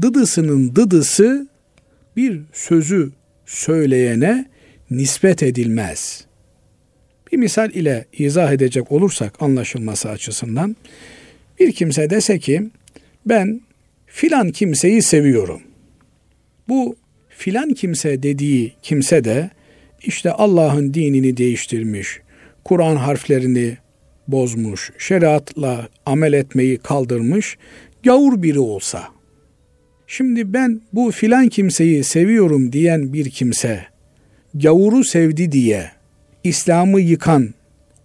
dıdısının 0.02 0.76
dıdısı 0.76 1.48
bir 2.16 2.42
sözü 2.52 3.12
söyleyene 3.46 4.53
nispet 4.90 5.42
edilmez. 5.42 6.24
Bir 7.32 7.36
misal 7.36 7.70
ile 7.70 8.04
izah 8.12 8.52
edecek 8.52 8.92
olursak 8.92 9.42
anlaşılması 9.42 10.10
açısından 10.10 10.76
bir 11.60 11.72
kimse 11.72 12.10
dese 12.10 12.38
ki 12.38 12.70
ben 13.26 13.60
filan 14.06 14.50
kimseyi 14.50 15.02
seviyorum. 15.02 15.62
Bu 16.68 16.96
filan 17.28 17.70
kimse 17.70 18.22
dediği 18.22 18.72
kimse 18.82 19.24
de 19.24 19.50
işte 20.02 20.30
Allah'ın 20.30 20.94
dinini 20.94 21.36
değiştirmiş, 21.36 22.20
Kur'an 22.64 22.96
harflerini 22.96 23.76
bozmuş, 24.28 24.92
şeriatla 24.98 25.88
amel 26.06 26.32
etmeyi 26.32 26.78
kaldırmış, 26.78 27.58
gavur 28.02 28.42
biri 28.42 28.58
olsa. 28.58 29.08
Şimdi 30.06 30.52
ben 30.52 30.80
bu 30.92 31.10
filan 31.10 31.48
kimseyi 31.48 32.04
seviyorum 32.04 32.72
diyen 32.72 33.12
bir 33.12 33.30
kimse, 33.30 33.84
gavuru 34.54 35.04
sevdi 35.04 35.52
diye, 35.52 35.90
İslam'ı 36.44 37.00
yıkan, 37.00 37.54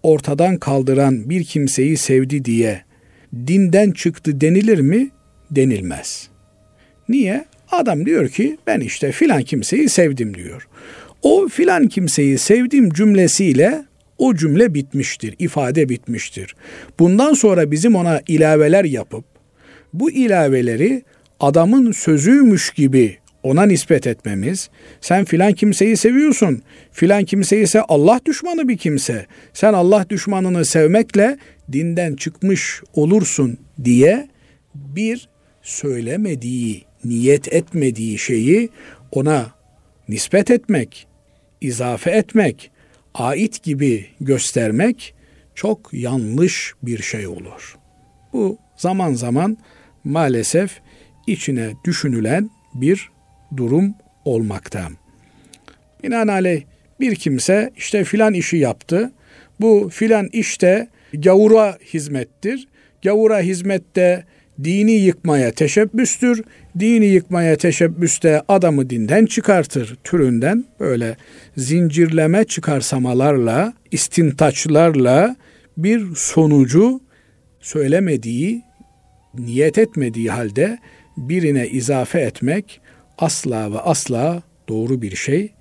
ortadan 0.02 0.56
kaldıran 0.56 1.30
bir 1.30 1.44
kimseyi 1.44 1.96
sevdi 1.96 2.44
diye 2.44 2.82
dinden 3.46 3.90
çıktı 3.90 4.40
denilir 4.40 4.78
mi? 4.78 5.10
Denilmez. 5.50 6.28
Niye? 7.08 7.44
Adam 7.70 8.06
diyor 8.06 8.28
ki 8.28 8.58
ben 8.66 8.80
işte 8.80 9.12
filan 9.12 9.42
kimseyi 9.42 9.88
sevdim 9.88 10.34
diyor. 10.34 10.68
O 11.22 11.48
filan 11.48 11.88
kimseyi 11.88 12.38
sevdim 12.38 12.90
cümlesiyle 12.90 13.84
o 14.18 14.34
cümle 14.34 14.74
bitmiştir, 14.74 15.34
ifade 15.38 15.88
bitmiştir. 15.88 16.54
Bundan 16.98 17.34
sonra 17.34 17.70
bizim 17.70 17.94
ona 17.94 18.20
ilaveler 18.28 18.84
yapıp 18.84 19.24
bu 19.92 20.10
ilaveleri 20.10 21.02
adamın 21.40 21.92
sözüymüş 21.92 22.70
gibi 22.70 23.16
ona 23.42 23.66
nispet 23.66 24.06
etmemiz, 24.06 24.70
sen 25.00 25.24
filan 25.24 25.52
kimseyi 25.52 25.96
seviyorsun, 25.96 26.62
filan 26.92 27.24
kimse 27.24 27.60
ise 27.60 27.82
Allah 27.82 28.20
düşmanı 28.26 28.68
bir 28.68 28.76
kimse, 28.76 29.26
sen 29.52 29.72
Allah 29.72 30.06
düşmanını 30.10 30.64
sevmekle 30.64 31.38
dinden 31.72 32.16
çıkmış 32.16 32.82
olursun 32.94 33.58
diye 33.84 34.28
bir 34.74 35.28
söylemediği, 35.62 36.84
niyet 37.04 37.52
etmediği 37.52 38.18
şeyi 38.18 38.68
ona 39.12 39.46
nispet 40.08 40.50
etmek, 40.50 41.06
izafe 41.60 42.10
etmek, 42.10 42.70
ait 43.14 43.62
gibi 43.62 44.06
göstermek 44.20 45.14
çok 45.54 45.88
yanlış 45.92 46.74
bir 46.82 47.02
şey 47.02 47.26
olur. 47.26 47.78
Bu 48.32 48.58
zaman 48.76 49.12
zaman 49.12 49.58
maalesef 50.04 50.80
içine 51.26 51.72
düşünülen 51.84 52.50
bir 52.74 53.10
durum 53.56 53.94
olmakta. 54.24 54.88
Binaenaleyh 56.04 56.62
bir 57.00 57.14
kimse 57.14 57.70
işte 57.76 58.04
filan 58.04 58.34
işi 58.34 58.56
yaptı. 58.56 59.12
Bu 59.60 59.90
filan 59.92 60.28
işte 60.32 60.88
gavura 61.14 61.78
hizmettir. 61.92 62.68
Gavura 63.02 63.40
hizmette 63.40 64.24
dini 64.64 64.92
yıkmaya 64.92 65.52
teşebbüstür. 65.52 66.42
Dini 66.78 67.06
yıkmaya 67.06 67.56
teşebbüste 67.56 68.42
adamı 68.48 68.90
dinden 68.90 69.26
çıkartır 69.26 69.96
türünden 70.04 70.64
böyle 70.80 71.16
zincirleme 71.56 72.44
çıkarsamalarla, 72.44 73.72
istintaçlarla 73.90 75.36
bir 75.76 76.14
sonucu 76.14 77.00
söylemediği, 77.60 78.62
niyet 79.34 79.78
etmediği 79.78 80.30
halde 80.30 80.78
birine 81.16 81.68
izafe 81.68 82.20
etmek 82.20 82.79
asla 83.20 83.72
ve 83.72 83.78
asla 83.78 84.42
doğru 84.68 85.02
bir 85.02 85.16
şey 85.16 85.52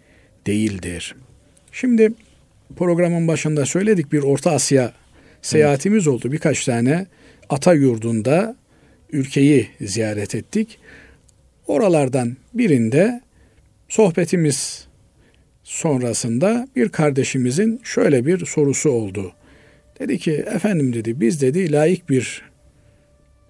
değildir. 0.48 1.16
Şimdi 1.72 2.14
programın 2.78 3.28
başında 3.28 3.66
söyledik 3.66 4.12
bir 4.12 4.24
Orta 4.24 4.52
Asya 4.52 4.94
seyahatimiz 5.42 6.08
evet. 6.08 6.16
oldu. 6.16 6.32
Birkaç 6.32 6.66
tane 6.66 7.08
ata 7.50 7.74
yurdunda 7.74 8.56
ülkeyi 9.12 9.70
ziyaret 9.82 10.36
ettik. 10.36 10.80
Oralardan 11.68 12.38
birinde 12.54 13.22
sohbetimiz 13.90 14.88
sonrasında 15.64 16.68
bir 16.76 16.90
kardeşimizin 16.90 17.82
şöyle 17.84 18.26
bir 18.26 18.46
sorusu 18.46 18.90
oldu. 18.90 19.34
Dedi 20.00 20.18
ki 20.18 20.32
efendim 20.32 20.94
dedi 20.94 21.22
biz 21.22 21.42
dedi 21.42 21.72
layık 21.72 22.10
bir 22.10 22.42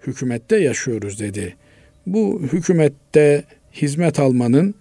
hükümette 0.06 0.56
yaşıyoruz 0.56 1.20
dedi. 1.20 1.56
Bu 2.06 2.42
hükümette 2.52 3.44
hizmet 3.72 4.20
almanın 4.20 4.74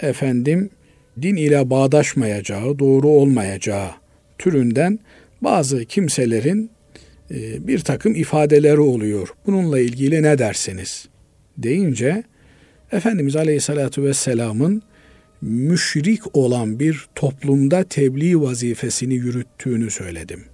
efendim 0.00 0.70
din 1.22 1.36
ile 1.36 1.70
bağdaşmayacağı, 1.70 2.78
doğru 2.78 3.08
olmayacağı 3.08 3.90
türünden 4.38 4.98
bazı 5.40 5.84
kimselerin 5.84 6.70
e, 7.30 7.66
bir 7.68 7.78
takım 7.78 8.14
ifadeleri 8.14 8.80
oluyor. 8.80 9.28
Bununla 9.46 9.80
ilgili 9.80 10.22
ne 10.22 10.38
dersiniz? 10.38 11.08
deyince 11.58 12.22
Efendimiz 12.92 13.36
Aleyhisselatü 13.36 14.02
Vesselam'ın 14.02 14.82
müşrik 15.40 16.36
olan 16.36 16.80
bir 16.80 17.06
toplumda 17.14 17.84
tebliğ 17.84 18.40
vazifesini 18.40 19.14
yürüttüğünü 19.14 19.90
söyledim. 19.90 20.44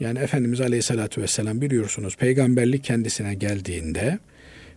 Yani 0.00 0.18
Efendimiz 0.18 0.60
Aleyhisselatü 0.60 1.22
Vesselam 1.22 1.60
biliyorsunuz 1.60 2.16
peygamberlik 2.16 2.84
kendisine 2.84 3.34
geldiğinde 3.34 4.18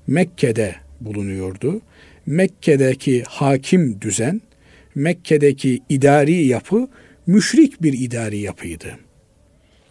Mekke'de 0.07 0.75
bulunuyordu. 1.01 1.81
Mekke'deki 2.25 3.23
hakim 3.23 4.01
düzen, 4.01 4.41
Mekke'deki 4.95 5.79
idari 5.89 6.45
yapı 6.45 6.87
müşrik 7.27 7.81
bir 7.81 7.93
idari 7.93 8.37
yapıydı. 8.37 8.97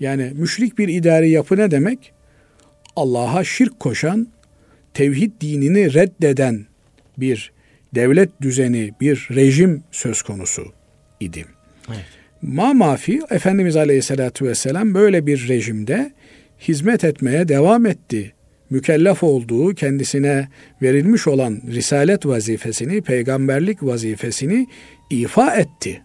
Yani 0.01 0.33
müşrik 0.35 0.79
bir 0.79 0.89
idari 0.89 1.31
yapı 1.31 1.57
ne 1.57 1.71
demek? 1.71 2.13
Allah'a 2.97 3.45
şirk 3.45 3.81
koşan, 3.81 4.29
tevhid 4.95 5.33
dinini 5.41 5.95
reddeden 5.95 6.67
bir 7.19 7.53
devlet 7.95 8.43
düzeni, 8.43 8.91
bir 9.01 9.29
rejim 9.35 9.83
söz 9.91 10.23
konusu 10.23 10.73
idi. 11.21 11.45
Evet. 11.89 12.05
Ma 12.43 12.75
mafi 12.75 13.21
Efendimiz 13.31 13.77
Aleyhisselatü 13.77 14.45
Vesselam 14.45 14.95
böyle 14.95 15.27
bir 15.27 15.49
rejimde 15.49 16.13
hizmet 16.61 17.05
etmeye 17.05 17.49
devam 17.49 17.87
etti. 17.87 18.33
Mükellef 18.71 19.23
olduğu 19.23 19.75
kendisine 19.75 20.49
verilmiş 20.83 21.27
olan 21.27 21.61
risalet 21.67 22.27
vazifesini, 22.27 23.03
peygamberlik 23.03 23.83
vazifesini 23.83 24.67
ifa 25.11 25.55
etti. 25.55 26.03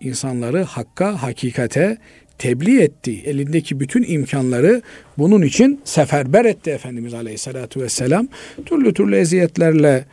İnsanları 0.00 0.62
hakka, 0.62 1.22
hakikate, 1.22 1.98
tebliğ 2.38 2.80
etti. 2.80 3.22
Elindeki 3.24 3.80
bütün 3.80 4.04
imkanları 4.08 4.82
bunun 5.18 5.42
için 5.42 5.80
seferber 5.84 6.44
etti 6.44 6.70
Efendimiz 6.70 7.14
Aleyhisselatü 7.14 7.80
Vesselam. 7.80 8.28
Türlü 8.66 8.94
türlü 8.94 9.16
eziyetlerle, 9.16 10.04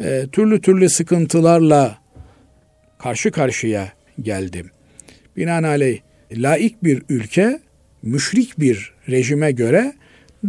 e, 0.00 0.26
türlü 0.32 0.60
türlü 0.60 0.88
sıkıntılarla 0.88 1.98
karşı 2.98 3.30
karşıya 3.30 3.92
geldim. 4.22 4.70
Binaenaleyh 5.36 6.00
laik 6.32 6.84
bir 6.84 7.02
ülke 7.08 7.60
müşrik 8.02 8.60
bir 8.60 8.92
rejime 9.08 9.52
göre 9.52 9.92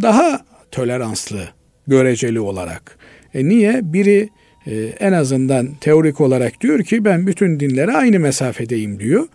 daha 0.01 0.45
toleranslı 0.71 1.49
göreceli 1.87 2.39
olarak. 2.39 2.97
E 3.33 3.49
niye? 3.49 3.79
Biri 3.83 4.29
e, 4.67 4.75
en 4.99 5.11
azından 5.13 5.69
teorik 5.81 6.21
olarak 6.21 6.61
diyor 6.61 6.83
ki 6.83 7.05
ben 7.05 7.27
bütün 7.27 7.59
dinlere 7.59 7.91
aynı 7.91 8.19
mesafedeyim 8.19 8.99
diyor. 8.99 9.27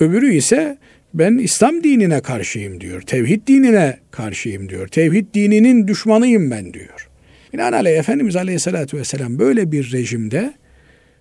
Öbürü 0.00 0.34
ise 0.34 0.78
ben 1.14 1.38
İslam 1.38 1.84
dinine 1.84 2.20
karşıyım 2.20 2.80
diyor. 2.80 3.02
Tevhid 3.02 3.46
dinine 3.46 3.98
karşıyım 4.10 4.68
diyor. 4.68 4.88
Tevhid 4.88 5.34
dininin 5.34 5.88
düşmanıyım 5.88 6.50
ben 6.50 6.74
diyor. 6.74 7.08
Binaenaleyh 7.52 7.98
Efendimiz 7.98 8.36
Aleyhisselatü 8.36 8.96
Vesselam 8.96 9.38
böyle 9.38 9.72
bir 9.72 9.92
rejimde 9.92 10.54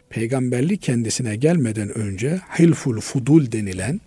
peygamberlik 0.10 0.82
kendisine 0.82 1.36
gelmeden 1.36 1.98
önce 1.98 2.40
Hilful 2.60 3.00
Fudul 3.00 3.52
denilen 3.52 4.02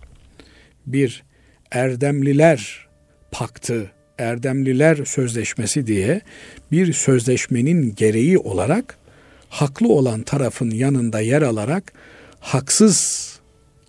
bir 0.85 1.23
erdemliler 1.71 2.87
paktı, 3.31 3.91
erdemliler 4.17 5.05
sözleşmesi 5.05 5.87
diye 5.87 6.21
bir 6.71 6.93
sözleşmenin 6.93 7.95
gereği 7.95 8.37
olarak 8.37 8.97
haklı 9.49 9.87
olan 9.87 10.21
tarafın 10.21 10.71
yanında 10.71 11.19
yer 11.19 11.41
alarak 11.41 11.93
haksız 12.39 13.27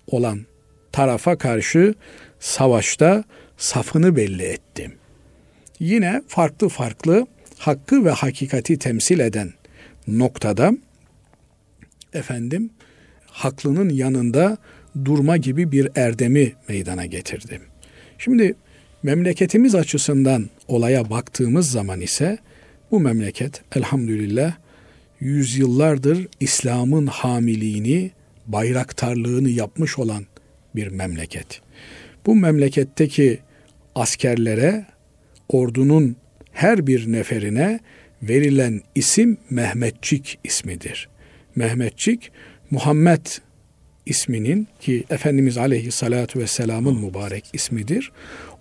olan 0.06 0.46
tarafa 0.92 1.38
karşı 1.38 1.94
savaşta 2.40 3.24
safını 3.56 4.16
belli 4.16 4.42
ettim. 4.42 4.94
Yine 5.80 6.22
farklı 6.28 6.68
farklı 6.68 7.26
hakkı 7.58 8.04
ve 8.04 8.10
hakikati 8.10 8.78
temsil 8.78 9.18
eden 9.18 9.52
noktada 10.08 10.72
efendim 12.14 12.70
haklının 13.26 13.88
yanında 13.88 14.56
durma 15.04 15.36
gibi 15.36 15.72
bir 15.72 15.88
erdemi 15.96 16.52
meydana 16.68 17.06
getirdim. 17.06 17.62
Şimdi 18.18 18.54
memleketimiz 19.02 19.74
açısından 19.74 20.50
olaya 20.68 21.10
baktığımız 21.10 21.70
zaman 21.70 22.00
ise 22.00 22.38
bu 22.90 23.00
memleket 23.00 23.62
elhamdülillah 23.76 24.56
yüzyıllardır 25.20 26.28
İslam'ın 26.40 27.06
hamiliğini, 27.06 28.10
bayraktarlığını 28.46 29.48
yapmış 29.48 29.98
olan 29.98 30.24
bir 30.76 30.88
memleket. 30.88 31.60
Bu 32.26 32.34
memleketteki 32.34 33.38
askerlere, 33.94 34.86
ordunun 35.48 36.16
her 36.52 36.86
bir 36.86 37.12
neferine 37.12 37.80
verilen 38.22 38.80
isim 38.94 39.36
Mehmetçik 39.50 40.38
ismidir. 40.44 41.08
Mehmetçik 41.56 42.32
Muhammed 42.70 43.26
isminin 44.10 44.68
ki 44.80 45.04
Efendimiz 45.10 45.58
Aleyhissalatu 45.58 46.38
vesselamın 46.38 47.04
mübarek 47.04 47.44
ismidir. 47.52 48.12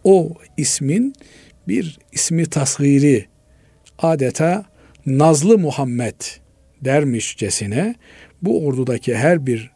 O 0.04 0.34
ismin 0.58 1.14
bir 1.68 2.00
ismi 2.12 2.46
tasgiri 2.46 3.26
adeta 4.00 4.66
Nazlı 5.06 5.58
Muhammed 5.58 6.22
dermişcesine 6.82 7.96
bu 8.42 8.66
ordudaki 8.66 9.16
her 9.16 9.46
bir 9.48 9.72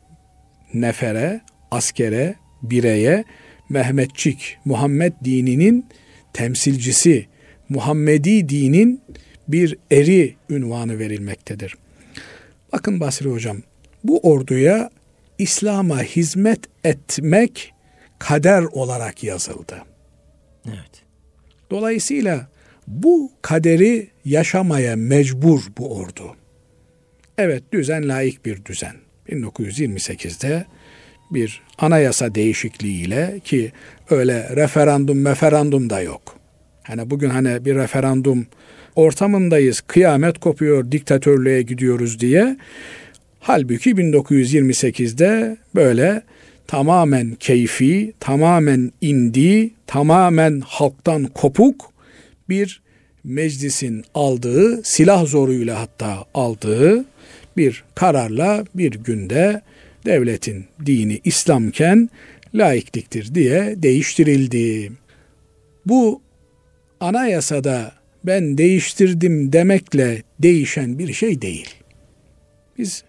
nefere, 0.73 1.41
askere, 1.71 2.35
bireye 2.63 3.23
Mehmetçik, 3.69 4.57
Muhammed 4.65 5.13
dininin 5.23 5.85
temsilcisi, 6.33 7.25
Muhammedi 7.69 8.49
dinin 8.49 9.01
bir 9.47 9.77
eri 9.91 10.35
ünvanı 10.49 10.99
verilmektedir. 10.99 11.75
Bakın 12.73 12.99
Basri 12.99 13.29
Hocam, 13.29 13.57
bu 14.03 14.19
orduya 14.19 14.89
İslam'a 15.41 16.03
hizmet 16.03 16.59
etmek 16.83 17.73
kader 18.19 18.63
olarak 18.63 19.23
yazıldı. 19.23 19.83
Evet. 20.67 21.03
Dolayısıyla 21.71 22.47
bu 22.87 23.31
kaderi 23.41 24.07
yaşamaya 24.25 24.95
mecbur 24.95 25.61
bu 25.77 25.95
ordu. 25.97 26.35
Evet 27.37 27.63
düzen 27.73 28.09
layık 28.09 28.45
bir 28.45 28.65
düzen. 28.65 28.95
1928'de 29.29 30.65
bir 31.31 31.61
anayasa 31.77 32.35
değişikliğiyle 32.35 33.39
ki 33.43 33.71
öyle 34.09 34.55
referandum 34.55 35.21
meferandum 35.21 35.89
da 35.89 36.01
yok. 36.01 36.35
Hani 36.83 37.09
bugün 37.09 37.29
hani 37.29 37.65
bir 37.65 37.75
referandum 37.75 38.47
ortamındayız, 38.95 39.81
kıyamet 39.81 40.39
kopuyor, 40.39 40.91
diktatörlüğe 40.91 41.61
gidiyoruz 41.61 42.19
diye. 42.19 42.57
Halbuki 43.43 43.91
1928'de 43.91 45.57
böyle 45.75 46.21
tamamen 46.67 47.35
keyfi, 47.35 48.13
tamamen 48.19 48.91
indi, 49.01 49.71
tamamen 49.87 50.61
halktan 50.65 51.25
kopuk 51.25 51.91
bir 52.49 52.81
meclisin 53.23 54.03
aldığı, 54.13 54.83
silah 54.83 55.25
zoruyla 55.25 55.79
hatta 55.79 56.25
aldığı 56.33 57.05
bir 57.57 57.83
kararla 57.95 58.65
bir 58.75 58.91
günde 58.91 59.61
devletin 60.05 60.65
dini 60.85 61.19
İslamken 61.23 62.09
laikliktir 62.55 63.35
diye 63.35 63.73
değiştirildi. 63.77 64.91
Bu 65.85 66.21
anayasada 66.99 67.91
ben 68.23 68.57
değiştirdim 68.57 69.53
demekle 69.53 70.23
değişen 70.39 70.99
bir 70.99 71.13
şey 71.13 71.41
değil. 71.41 71.69
Biz 72.77 73.03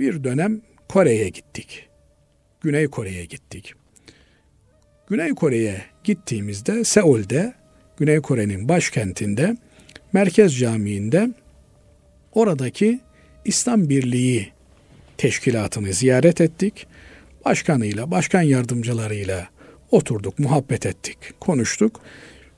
bir 0.00 0.24
dönem 0.24 0.60
Kore'ye 0.88 1.28
gittik. 1.28 1.88
Güney 2.60 2.86
Kore'ye 2.86 3.24
gittik. 3.24 3.74
Güney 5.08 5.34
Kore'ye 5.34 5.82
gittiğimizde 6.04 6.84
Seul'de, 6.84 7.54
Güney 7.96 8.20
Kore'nin 8.20 8.68
başkentinde, 8.68 9.56
Merkez 10.12 10.58
Camii'nde 10.58 11.30
oradaki 12.32 13.00
İslam 13.44 13.88
Birliği 13.88 14.48
teşkilatını 15.18 15.92
ziyaret 15.92 16.40
ettik. 16.40 16.86
Başkanıyla, 17.44 18.10
başkan 18.10 18.42
yardımcılarıyla 18.42 19.48
oturduk, 19.90 20.38
muhabbet 20.38 20.86
ettik, 20.86 21.18
konuştuk. 21.40 22.00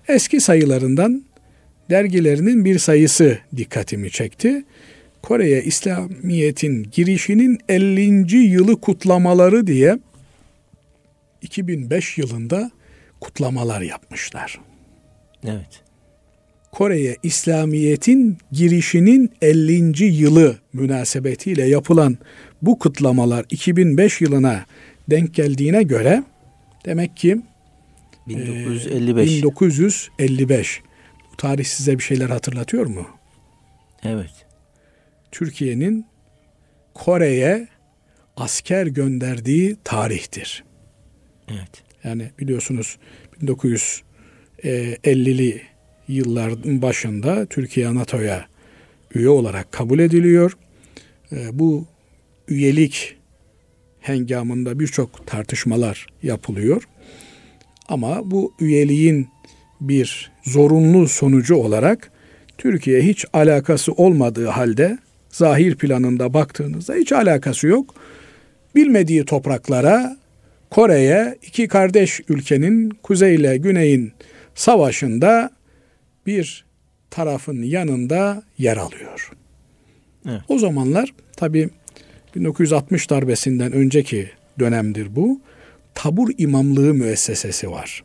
Eski 0.09 0.41
sayılarından 0.41 1.25
dergilerinin 1.91 2.65
bir 2.65 2.79
sayısı 2.79 3.39
dikkatimi 3.57 4.11
çekti. 4.11 4.65
Kore'ye 5.23 5.63
İslamiyet'in 5.63 6.83
girişinin 6.93 7.59
50. 7.69 8.37
yılı 8.37 8.81
kutlamaları 8.81 9.67
diye 9.67 9.99
2005 11.43 12.19
yılında 12.19 12.71
kutlamalar 13.21 13.81
yapmışlar. 13.81 14.61
Evet. 15.45 15.83
Kore'ye 16.73 17.17
İslamiyet'in 17.23 18.39
girişinin 18.53 19.31
50. 19.43 20.05
yılı 20.05 20.57
münasebetiyle 20.73 21.65
yapılan 21.65 22.19
bu 22.63 22.79
kutlamalar 22.79 23.45
2005 23.51 24.21
yılına 24.21 24.65
denk 25.11 25.35
geldiğine 25.35 25.83
göre 25.83 26.23
demek 26.85 27.17
ki 27.17 27.41
1955. 28.29 29.29
E, 29.29 29.37
1955. 29.37 30.83
Bu 31.33 31.37
tarih 31.37 31.65
size 31.65 31.99
bir 31.99 32.03
şeyler 32.03 32.29
hatırlatıyor 32.29 32.87
mu? 32.87 33.07
Evet. 34.03 34.48
Türkiye'nin 35.33 36.07
Kore'ye 36.95 37.69
asker 38.37 38.87
gönderdiği 38.87 39.77
tarihtir. 39.85 40.65
Evet. 41.49 41.83
Yani 42.05 42.31
biliyorsunuz 42.39 42.99
1950'li 43.43 45.63
yılların 46.09 46.83
başında 46.83 47.47
Türkiye 47.47 47.95
NATO'ya 47.95 48.47
üye 49.15 49.29
olarak 49.29 49.73
kabul 49.73 49.99
ediliyor. 49.99 50.57
E, 51.33 51.59
bu 51.59 51.87
üyelik 52.49 53.17
hengamında 54.01 54.81
birçok 54.81 55.27
tartışmalar 55.27 56.07
yapılıyor. 56.23 56.89
Ama 57.89 58.31
bu 58.31 58.55
üyeliğin 58.61 59.29
bir 59.81 60.31
zorunlu 60.43 61.09
sonucu 61.09 61.55
olarak 61.55 62.13
Türkiye 62.59 63.03
hiç 63.03 63.25
alakası 63.33 63.93
olmadığı 63.93 64.47
halde 64.47 64.99
zahir 65.39 65.77
planında 65.77 66.35
baktığınızda 66.35 66.95
hiç 66.95 67.13
alakası 67.13 67.67
yok. 67.67 67.95
Bilmediği 68.75 69.25
topraklara 69.25 70.17
Kore'ye 70.71 71.39
iki 71.43 71.69
kardeş 71.69 72.21
ülkenin 72.29 72.91
kuzey 73.03 73.35
ile 73.35 73.57
güneyin 73.57 74.13
savaşında 74.55 75.51
bir 76.27 76.65
tarafın 77.11 77.63
yanında 77.63 78.43
yer 78.59 78.77
alıyor. 78.77 79.31
Evet. 80.29 80.41
O 80.49 80.59
zamanlar 80.59 81.15
tabi 81.37 81.69
1960 82.37 83.11
darbesinden 83.11 83.73
önceki 83.73 84.31
dönemdir 84.59 85.17
bu. 85.17 85.41
tabur 85.95 86.31
imamlığı 86.39 86.95
müessesesi 86.95 87.71
var. 87.71 88.05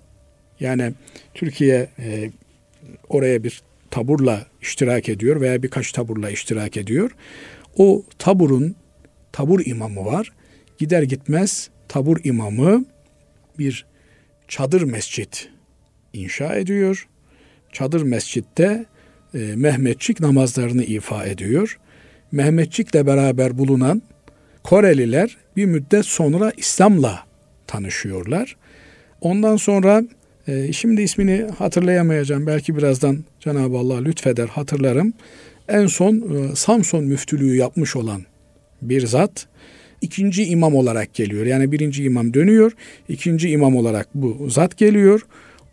Yani 0.59 0.93
Türkiye 1.33 1.87
e, 1.99 2.31
oraya 3.09 3.43
bir 3.43 3.61
taburla 3.93 4.45
iştirak 4.61 5.09
ediyor 5.09 5.41
veya 5.41 5.63
birkaç 5.63 5.91
taburla 5.91 6.29
iştirak 6.29 6.77
ediyor. 6.77 7.11
O 7.77 8.03
taburun 8.19 8.75
tabur 9.31 9.65
imamı 9.65 10.05
var. 10.05 10.31
Gider 10.77 11.03
gitmez 11.03 11.69
tabur 11.87 12.17
imamı 12.23 12.85
bir 13.59 13.85
çadır 14.47 14.81
mescit 14.81 15.49
inşa 16.13 16.55
ediyor. 16.55 17.07
Çadır 17.71 18.01
mescitte 18.01 18.85
e, 19.33 19.37
Mehmetçik 19.55 20.19
namazlarını 20.19 20.83
ifa 20.83 21.25
ediyor. 21.25 21.79
Mehmetçik'le 22.31 22.93
beraber 23.05 23.57
bulunan 23.57 24.01
Koreliler 24.63 25.37
bir 25.55 25.65
müddet 25.65 26.05
sonra 26.05 26.51
İslam'la 26.57 27.25
tanışıyorlar. 27.67 28.55
Ondan 29.21 29.57
sonra 29.57 30.03
e, 30.47 30.73
şimdi 30.73 31.01
ismini 31.01 31.45
hatırlayamayacağım. 31.57 32.47
Belki 32.47 32.77
birazdan 32.77 33.23
Cenab-ı 33.39 33.77
Allah 33.77 34.01
lütfeder 34.01 34.47
hatırlarım. 34.47 35.13
En 35.69 35.87
son 35.87 36.15
e, 36.15 36.55
Samson 36.55 37.03
müftülüğü 37.03 37.55
yapmış 37.55 37.95
olan 37.95 38.21
bir 38.81 39.07
zat 39.07 39.47
ikinci 40.01 40.43
imam 40.43 40.75
olarak 40.75 41.13
geliyor. 41.13 41.45
Yani 41.45 41.71
birinci 41.71 42.03
imam 42.03 42.33
dönüyor, 42.33 42.71
ikinci 43.09 43.49
imam 43.49 43.75
olarak 43.75 44.07
bu 44.15 44.49
zat 44.49 44.77
geliyor. 44.77 45.21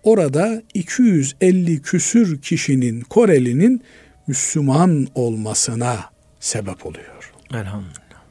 Orada 0.02 0.62
250 0.74 1.83
küsür 1.83 2.40
kişinin 2.40 3.00
Korelinin 3.00 3.83
Müslüman 4.26 5.06
olmasına 5.14 5.98
sebep 6.40 6.87
oluyor. 6.87 7.33
Elhamdülillah. 7.54 8.22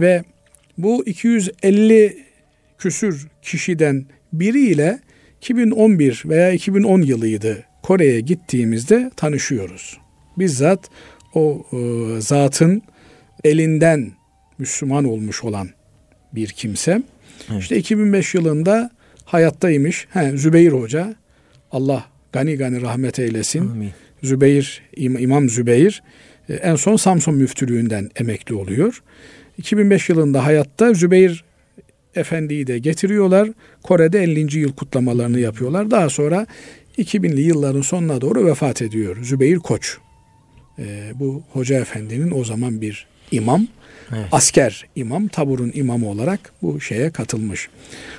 Ve 0.00 0.24
bu 0.78 1.04
250 1.06 2.24
küsür 2.78 3.28
kişiden 3.42 4.06
biriyle 4.32 5.00
2011 5.40 6.22
veya 6.24 6.52
2010 6.52 7.02
yılıydı 7.02 7.64
Kore'ye 7.82 8.20
gittiğimizde 8.20 9.10
tanışıyoruz. 9.16 9.98
Bizzat 10.38 10.90
o 11.34 11.66
e, 11.72 12.20
zatın 12.20 12.82
elinden 13.44 14.12
Müslüman 14.58 15.04
olmuş 15.04 15.44
olan 15.44 15.68
bir 16.32 16.48
kimse. 16.48 17.02
Evet. 17.50 17.62
İşte 17.62 17.76
2005 17.76 18.34
yılında 18.34 18.90
hayattaymış. 19.24 20.06
He, 20.10 20.36
Zübeyir 20.36 20.72
Hoca. 20.72 21.14
Allah 21.72 22.04
gani 22.32 22.56
gani 22.56 22.82
rahmet 22.82 23.18
eylesin. 23.18 23.60
Amin. 23.60 23.90
Zübeyir, 24.22 24.82
İmam 24.96 25.48
Zübeyir 25.48 26.02
e, 26.48 26.54
en 26.54 26.76
son 26.76 26.96
Samsun 26.96 27.34
müftülüğünden 27.34 28.10
emekli 28.16 28.54
oluyor. 28.54 29.02
2005 29.58 30.08
yılında 30.08 30.44
hayatta 30.44 30.94
Zübeyir 30.94 31.44
Efendi'yi 32.16 32.66
de 32.66 32.78
getiriyorlar. 32.78 33.48
Kore'de 33.82 34.22
50. 34.22 34.58
yıl 34.58 34.72
kutlamalarını 34.72 35.40
yapıyorlar. 35.40 35.90
Daha 35.90 36.10
sonra 36.10 36.46
2000'li 36.98 37.40
yılların 37.40 37.80
sonuna 37.80 38.20
doğru 38.20 38.46
vefat 38.46 38.82
ediyor 38.82 39.16
Zübeyir 39.22 39.58
Koç. 39.58 39.98
Ee, 40.78 41.12
bu 41.14 41.42
Hoca 41.52 41.80
Efendi'nin 41.80 42.30
o 42.30 42.44
zaman 42.44 42.80
bir 42.80 43.06
imam, 43.30 43.66
evet. 44.12 44.26
asker 44.32 44.86
imam, 44.96 45.28
taburun 45.28 45.72
imamı 45.74 46.08
olarak 46.08 46.52
bu 46.62 46.80
şeye 46.80 47.10
katılmış. 47.10 47.68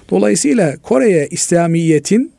Dolayısıyla 0.10 0.78
Kore'ye 0.78 1.28
İslamiyet'in 1.32 2.32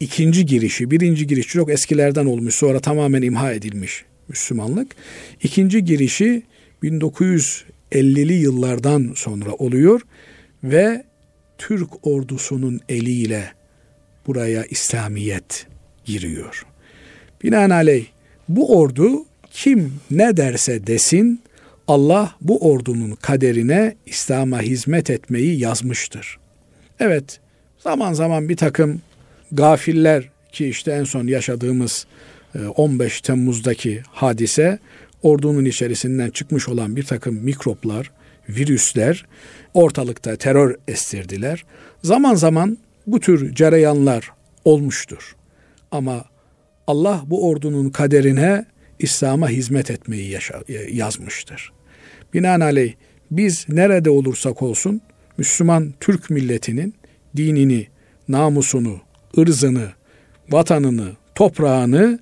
ikinci 0.00 0.46
girişi, 0.46 0.90
birinci 0.90 1.26
giriş 1.26 1.46
çok 1.46 1.70
eskilerden 1.70 2.26
olmuş 2.26 2.54
sonra 2.54 2.80
tamamen 2.80 3.22
imha 3.22 3.52
edilmiş 3.52 4.04
Müslümanlık. 4.28 4.96
İkinci 5.42 5.84
girişi 5.84 6.42
1950'li 6.82 8.32
yıllardan 8.32 9.12
sonra 9.16 9.52
oluyor 9.52 10.00
ve 10.64 11.04
Türk 11.58 12.06
ordusunun 12.06 12.80
eliyle 12.88 13.52
buraya 14.26 14.64
İslamiyet 14.64 15.66
giriyor. 16.04 16.66
Binaenaleyh 17.42 18.06
bu 18.48 18.78
ordu 18.78 19.24
kim 19.50 19.92
ne 20.10 20.36
derse 20.36 20.86
desin 20.86 21.42
Allah 21.88 22.34
bu 22.40 22.70
ordunun 22.70 23.10
kaderine 23.10 23.96
İslam'a 24.06 24.60
hizmet 24.60 25.10
etmeyi 25.10 25.58
yazmıştır. 25.58 26.38
Evet 27.00 27.40
zaman 27.78 28.12
zaman 28.12 28.48
bir 28.48 28.56
takım 28.56 29.02
gafiller 29.52 30.28
ki 30.52 30.66
işte 30.68 30.92
en 30.92 31.04
son 31.04 31.26
yaşadığımız 31.26 32.06
15 32.76 33.18
e, 33.18 33.22
Temmuz'daki 33.22 34.02
hadise 34.10 34.78
ordunun 35.22 35.64
içerisinden 35.64 36.30
çıkmış 36.30 36.68
olan 36.68 36.96
bir 36.96 37.02
takım 37.02 37.34
mikroplar, 37.34 38.10
virüsler 38.56 39.26
ortalıkta 39.74 40.36
terör 40.36 40.76
estirdiler. 40.88 41.64
Zaman 42.02 42.34
zaman 42.34 42.78
bu 43.06 43.20
tür 43.20 43.54
cereyanlar 43.54 44.32
olmuştur. 44.64 45.36
Ama 45.90 46.24
Allah 46.86 47.22
bu 47.26 47.48
ordunun 47.48 47.90
kaderine 47.90 48.64
İslam'a 48.98 49.48
hizmet 49.48 49.90
etmeyi 49.90 50.30
yaşa, 50.30 50.62
yazmıştır. 50.90 51.72
Binaenaleyh 52.34 52.94
biz 53.30 53.66
nerede 53.68 54.10
olursak 54.10 54.62
olsun 54.62 55.00
Müslüman 55.38 55.94
Türk 56.00 56.30
milletinin 56.30 56.94
dinini, 57.36 57.86
namusunu, 58.28 59.00
ırzını, 59.38 59.88
vatanını, 60.50 61.12
toprağını, 61.34 62.18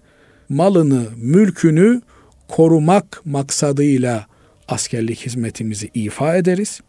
malını, 0.48 1.06
mülkünü 1.16 2.02
korumak 2.48 3.20
maksadıyla 3.24 4.26
askerlik 4.68 5.26
hizmetimizi 5.26 5.90
ifa 5.94 6.36
ederiz. 6.36 6.80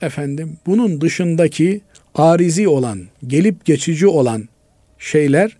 Efendim 0.00 0.58
bunun 0.66 1.00
dışındaki 1.00 1.80
arizi 2.14 2.68
olan, 2.68 3.02
gelip 3.26 3.64
geçici 3.64 4.06
olan 4.06 4.48
şeyler 4.98 5.56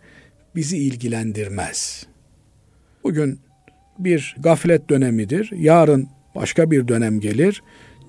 bizi 0.57 0.79
ilgilendirmez. 0.79 2.07
Bugün 3.05 3.41
bir 3.99 4.37
gaflet 4.39 4.91
dönemidir. 4.91 5.51
Yarın 5.57 6.09
başka 6.35 6.71
bir 6.71 6.89
dönem 6.89 7.21
gelir. 7.21 7.63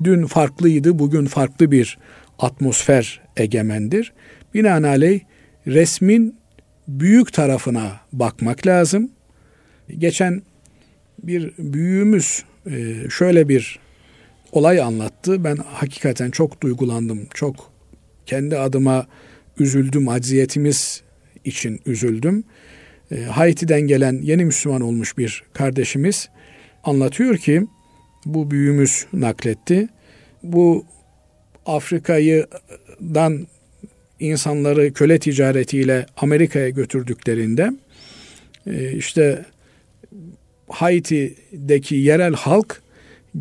Dün 0.04 0.26
farklıydı, 0.26 1.00
bugün 1.00 1.26
farklı 1.26 1.72
bir 1.72 1.98
atmosfer 2.40 3.22
egemendir. 3.38 4.14
Binaenaleyh 4.54 5.20
resmin 5.68 6.36
büyük 6.88 7.34
tarafına 7.34 7.92
bakmak 8.14 8.68
lazım. 8.68 9.12
Geçen 9.98 10.42
bir 11.24 11.54
büyüğümüz 11.58 12.44
e, 12.72 13.10
şöyle 13.10 13.50
bir 13.50 13.80
olay 14.52 14.82
anlattı. 14.82 15.44
Ben 15.44 15.56
hakikaten 15.56 16.32
çok 16.32 16.62
duygulandım. 16.62 17.28
Çok 17.34 17.72
kendi 18.26 18.58
adıma 18.58 19.08
üzüldüm. 19.60 20.08
Acziyetimiz 20.08 21.02
için 21.46 21.82
üzüldüm. 21.86 22.44
E, 23.12 23.22
Haiti'den 23.24 23.82
gelen 23.82 24.20
yeni 24.22 24.46
Müslüman 24.46 24.82
olmuş 24.82 25.18
bir 25.18 25.44
kardeşimiz 25.54 26.30
anlatıyor 26.84 27.38
ki 27.38 27.68
bu 28.26 28.52
büyüğümüz 28.52 29.06
nakletti. 29.14 29.88
Bu 30.44 30.86
Afrika'dan 31.66 33.48
insanları 34.20 34.94
köle 34.94 35.20
ticaretiyle 35.20 36.06
Amerika'ya 36.18 36.70
götürdüklerinde 36.70 37.72
e, 38.68 38.92
işte 38.92 39.46
Haiti'deki 40.70 41.96
yerel 41.96 42.34
halk 42.34 42.82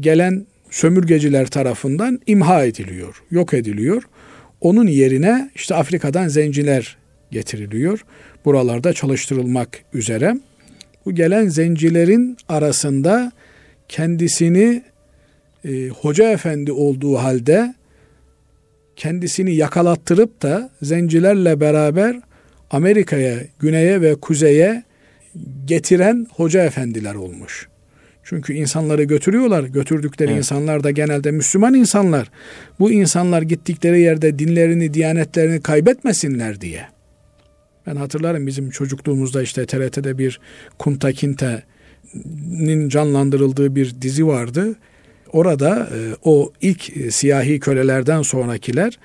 gelen 0.01 0.47
sömürgeciler 0.71 1.47
tarafından 1.47 2.21
imha 2.27 2.65
ediliyor, 2.65 3.23
yok 3.31 3.55
ediliyor. 3.55 4.03
Onun 4.61 4.87
yerine 4.87 5.51
işte 5.55 5.75
Afrika'dan 5.75 6.29
zenciler 6.29 6.97
getiriliyor. 7.31 8.05
Buralarda 8.45 8.93
çalıştırılmak 8.93 9.85
üzere. 9.93 10.35
Bu 11.07 11.15
gelen 11.15 11.49
zencilerin 11.49 12.37
arasında 12.49 13.33
kendisini 13.89 14.83
e, 15.65 15.89
hoca 15.89 16.31
efendi 16.31 16.73
olduğu 16.73 17.17
halde 17.17 17.75
kendisini 18.97 19.55
yakalattırıp 19.55 20.43
da 20.43 20.71
zencilerle 20.83 21.61
beraber 21.61 22.17
Amerika'ya, 22.71 23.39
güneye 23.59 24.01
ve 24.01 24.15
kuzeye 24.15 24.83
getiren 25.65 26.27
hoca 26.37 26.65
efendiler 26.65 27.15
olmuş. 27.15 27.69
Çünkü 28.25 28.53
insanları 28.53 29.03
götürüyorlar. 29.03 29.65
Götürdükleri 29.65 30.31
evet. 30.31 30.39
insanlar 30.39 30.85
da 30.85 30.91
genelde 30.91 31.31
Müslüman 31.31 31.75
insanlar. 31.75 32.31
Bu 32.79 32.91
insanlar 32.91 33.43
gittikleri 33.43 34.01
yerde 34.01 34.39
dinlerini, 34.39 34.95
diyanetlerini 34.95 35.61
kaybetmesinler 35.61 36.61
diye. 36.61 36.87
Ben 37.87 37.97
hatırlarım 37.97 38.47
bizim 38.47 38.71
çocukluğumuzda 38.71 39.43
işte 39.43 39.67
TRT'de 39.67 40.19
bir 40.19 40.41
Kunta 40.79 41.13
Kinte'nin 41.13 42.89
canlandırıldığı 42.89 43.77
bir 43.77 43.95
dizi 44.03 44.27
vardı. 44.27 44.75
Orada 45.33 45.89
e, 45.95 45.99
o 46.25 46.53
ilk 46.61 46.97
e, 46.97 47.11
siyahi 47.11 47.61
kölelerden 47.61 48.23
sonrakiler 48.23 48.99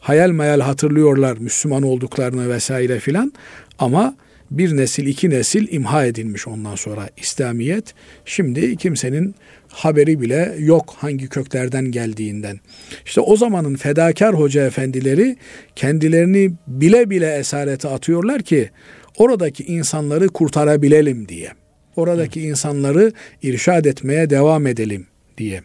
hayal 0.00 0.30
mayal 0.30 0.60
hatırlıyorlar 0.60 1.36
Müslüman 1.38 1.82
olduklarını 1.82 2.48
vesaire 2.48 2.98
filan 2.98 3.32
ama 3.78 4.16
bir 4.58 4.76
nesil 4.76 5.06
iki 5.06 5.30
nesil 5.30 5.68
imha 5.70 6.06
edilmiş 6.06 6.48
ondan 6.48 6.74
sonra 6.74 7.08
İslamiyet. 7.16 7.94
Şimdi 8.24 8.76
kimsenin 8.76 9.34
haberi 9.68 10.20
bile 10.20 10.54
yok 10.58 10.94
hangi 10.98 11.28
köklerden 11.28 11.84
geldiğinden. 11.84 12.60
İşte 13.06 13.20
o 13.20 13.36
zamanın 13.36 13.74
fedakar 13.74 14.34
hoca 14.34 14.66
efendileri 14.66 15.36
kendilerini 15.76 16.52
bile 16.66 17.10
bile 17.10 17.34
esarete 17.34 17.88
atıyorlar 17.88 18.42
ki 18.42 18.70
oradaki 19.16 19.64
insanları 19.64 20.28
kurtarabilelim 20.28 21.28
diye. 21.28 21.50
Oradaki 21.96 22.40
insanları 22.40 23.12
irşad 23.42 23.84
etmeye 23.84 24.30
devam 24.30 24.66
edelim 24.66 25.06
diye. 25.38 25.62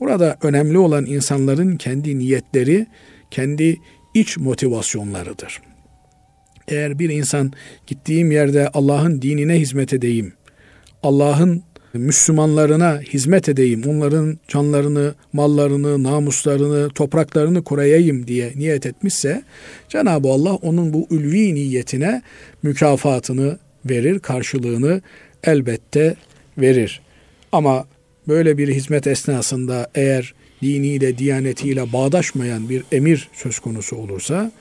Burada 0.00 0.38
önemli 0.42 0.78
olan 0.78 1.06
insanların 1.06 1.76
kendi 1.76 2.18
niyetleri, 2.18 2.86
kendi 3.30 3.76
iç 4.14 4.38
motivasyonlarıdır. 4.38 5.71
Eğer 6.68 6.98
bir 6.98 7.10
insan 7.10 7.52
gittiğim 7.86 8.32
yerde 8.32 8.68
Allah'ın 8.68 9.22
dinine 9.22 9.60
hizmet 9.60 9.92
edeyim, 9.92 10.32
Allah'ın 11.02 11.62
Müslümanlarına 11.94 13.00
hizmet 13.00 13.48
edeyim, 13.48 13.82
onların 13.88 14.38
canlarını, 14.48 15.14
mallarını, 15.32 16.02
namuslarını, 16.02 16.88
topraklarını 16.88 17.64
koruyayım 17.64 18.26
diye 18.26 18.52
niyet 18.56 18.86
etmişse 18.86 19.42
Cenab-ı 19.88 20.28
Allah 20.28 20.54
onun 20.54 20.92
bu 20.92 21.06
ülvi 21.10 21.54
niyetine 21.54 22.22
mükafatını 22.62 23.58
verir, 23.84 24.18
karşılığını 24.18 25.02
elbette 25.44 26.14
verir. 26.58 27.00
Ama 27.52 27.86
böyle 28.28 28.58
bir 28.58 28.68
hizmet 28.68 29.06
esnasında 29.06 29.90
eğer 29.94 30.34
diniyle, 30.62 31.18
diyanetiyle 31.18 31.92
bağdaşmayan 31.92 32.68
bir 32.68 32.84
emir 32.92 33.28
söz 33.32 33.58
konusu 33.58 33.96
olursa 33.96 34.52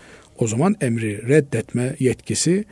o 0.41 0.47
zaman 0.47 0.75
emri 0.81 1.27
reddetme 1.27 1.95
yetkisi 1.99 2.65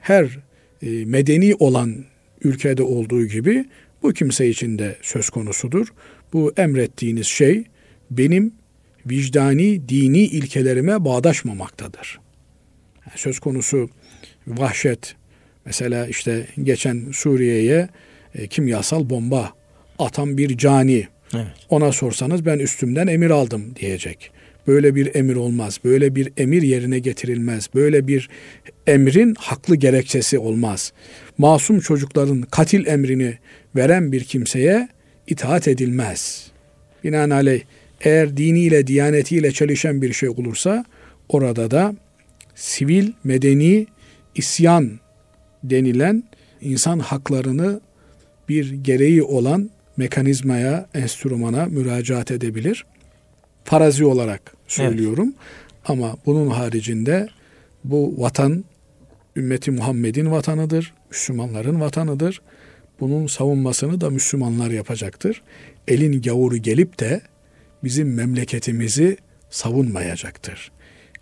her 0.00 0.38
e, 0.82 1.04
medeni 1.04 1.54
olan 1.54 2.04
ülkede 2.42 2.82
olduğu 2.82 3.26
gibi 3.26 3.64
bu 4.02 4.12
kimse 4.12 4.48
için 4.48 4.78
de 4.78 4.96
söz 5.02 5.30
konusudur. 5.30 5.86
Bu 6.32 6.52
emrettiğiniz 6.56 7.26
şey 7.26 7.64
benim 8.10 8.52
vicdani, 9.06 9.88
dini 9.88 10.18
ilkelerime 10.18 11.04
bağdaşmamaktadır. 11.04 12.20
söz 13.16 13.38
konusu 13.38 13.90
vahşet, 14.46 15.14
mesela 15.64 16.06
işte 16.06 16.46
geçen 16.62 17.04
Suriye'ye 17.12 17.88
e, 18.34 18.46
kimyasal 18.46 19.10
bomba 19.10 19.52
atan 19.98 20.38
bir 20.38 20.58
cani. 20.58 21.08
Evet. 21.34 21.46
Ona 21.68 21.92
sorsanız 21.92 22.46
ben 22.46 22.58
üstümden 22.58 23.06
emir 23.06 23.30
aldım 23.30 23.76
diyecek. 23.76 24.30
Böyle 24.66 24.94
bir 24.94 25.14
emir 25.14 25.36
olmaz. 25.36 25.80
Böyle 25.84 26.14
bir 26.14 26.32
emir 26.36 26.62
yerine 26.62 26.98
getirilmez. 26.98 27.68
Böyle 27.74 28.06
bir 28.06 28.28
emrin 28.86 29.34
haklı 29.38 29.76
gerekçesi 29.76 30.38
olmaz. 30.38 30.92
Masum 31.38 31.80
çocukların 31.80 32.42
katil 32.42 32.86
emrini 32.86 33.38
veren 33.76 34.12
bir 34.12 34.24
kimseye 34.24 34.88
itaat 35.26 35.68
edilmez. 35.68 36.50
Binaenaleyh 37.04 37.62
eğer 38.00 38.36
diniyle, 38.36 38.86
diyanetiyle 38.86 39.52
çelişen 39.52 40.02
bir 40.02 40.12
şey 40.12 40.28
olursa 40.28 40.84
orada 41.28 41.70
da 41.70 41.94
sivil, 42.54 43.12
medeni 43.24 43.86
isyan 44.34 45.00
denilen 45.64 46.24
insan 46.60 46.98
haklarını 46.98 47.80
bir 48.48 48.70
gereği 48.70 49.22
olan 49.22 49.70
mekanizmaya, 49.96 50.86
enstrümana 50.94 51.66
müracaat 51.66 52.30
edebilir. 52.30 52.86
Farazi 53.64 54.04
olarak 54.04 54.55
söylüyorum. 54.68 55.28
Evet. 55.28 55.80
Ama 55.84 56.16
bunun 56.26 56.50
haricinde 56.50 57.28
bu 57.84 58.14
vatan 58.18 58.64
ümmeti 59.36 59.70
Muhammed'in 59.70 60.30
vatanıdır, 60.30 60.94
Müslümanların 61.10 61.80
vatanıdır. 61.80 62.42
Bunun 63.00 63.26
savunmasını 63.26 64.00
da 64.00 64.10
Müslümanlar 64.10 64.70
yapacaktır. 64.70 65.42
Elin 65.88 66.22
gavuru 66.22 66.56
gelip 66.56 67.00
de 67.00 67.20
bizim 67.84 68.14
memleketimizi 68.14 69.16
savunmayacaktır. 69.50 70.72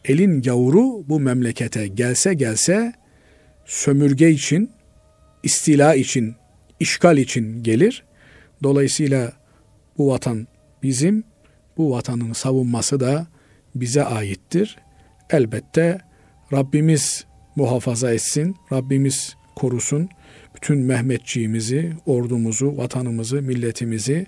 Elin 0.05 0.43
gavuru 0.43 1.09
bu 1.09 1.21
memlekete 1.21 1.87
gelse 1.87 2.35
gelse 2.35 2.93
sömürge 3.65 4.31
için, 4.31 4.71
istila 5.43 5.95
için, 5.95 6.35
işgal 6.81 7.19
için 7.19 7.63
gelir. 7.63 8.05
Dolayısıyla 8.63 9.33
bu 9.99 10.09
vatan 10.09 10.47
bizim, 10.83 11.25
bu 11.77 11.91
vatanın 11.91 12.33
savunması 12.33 13.01
da 13.01 13.27
bize 13.75 14.05
aittir. 14.05 14.77
Elbette 15.31 15.99
Rabbimiz 16.53 17.25
muhafaza 17.57 18.13
etsin, 18.13 18.57
Rabbimiz 18.73 19.37
korusun. 19.57 20.09
Bütün 20.57 20.79
Mehmetçiğimizi, 20.79 21.93
ordumuzu, 22.07 22.77
vatanımızı, 22.77 23.43
milletimizi 23.43 24.27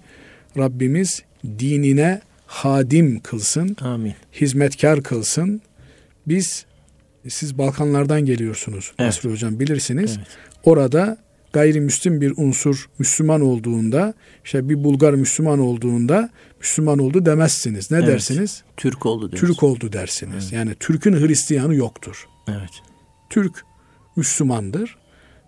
Rabbimiz 0.58 1.22
dinine 1.44 2.20
hadim 2.46 3.20
kılsın. 3.20 3.76
Amin. 3.80 4.14
Hizmetkar 4.32 5.02
kılsın. 5.02 5.62
Biz 6.28 6.66
siz 7.28 7.58
Balkanlardan 7.58 8.24
geliyorsunuz. 8.24 8.92
Evet. 8.98 9.06
Nasri 9.06 9.30
Hocam 9.30 9.60
bilirsiniz. 9.60 10.14
Evet. 10.18 10.26
Orada 10.64 11.18
gayrimüslim 11.52 12.20
bir 12.20 12.32
unsur 12.36 12.88
Müslüman 12.98 13.40
olduğunda 13.40 14.14
işte 14.44 14.68
bir 14.68 14.84
Bulgar 14.84 15.14
Müslüman 15.14 15.58
olduğunda 15.58 16.30
Müslüman 16.60 16.98
oldu 16.98 17.26
demezsiniz. 17.26 17.90
Ne 17.90 17.98
evet. 17.98 18.08
dersiniz? 18.08 18.62
Türk 18.76 19.06
oldu 19.06 19.32
dersiniz. 19.32 19.48
Türk 19.48 19.62
oldu 19.62 19.92
dersiniz. 19.92 20.44
Evet. 20.44 20.52
Yani 20.52 20.74
Türk'ün 20.80 21.12
Hristiyanı 21.12 21.74
yoktur. 21.74 22.26
Evet. 22.48 22.70
Türk 23.30 23.64
Müslümandır. 24.16 24.96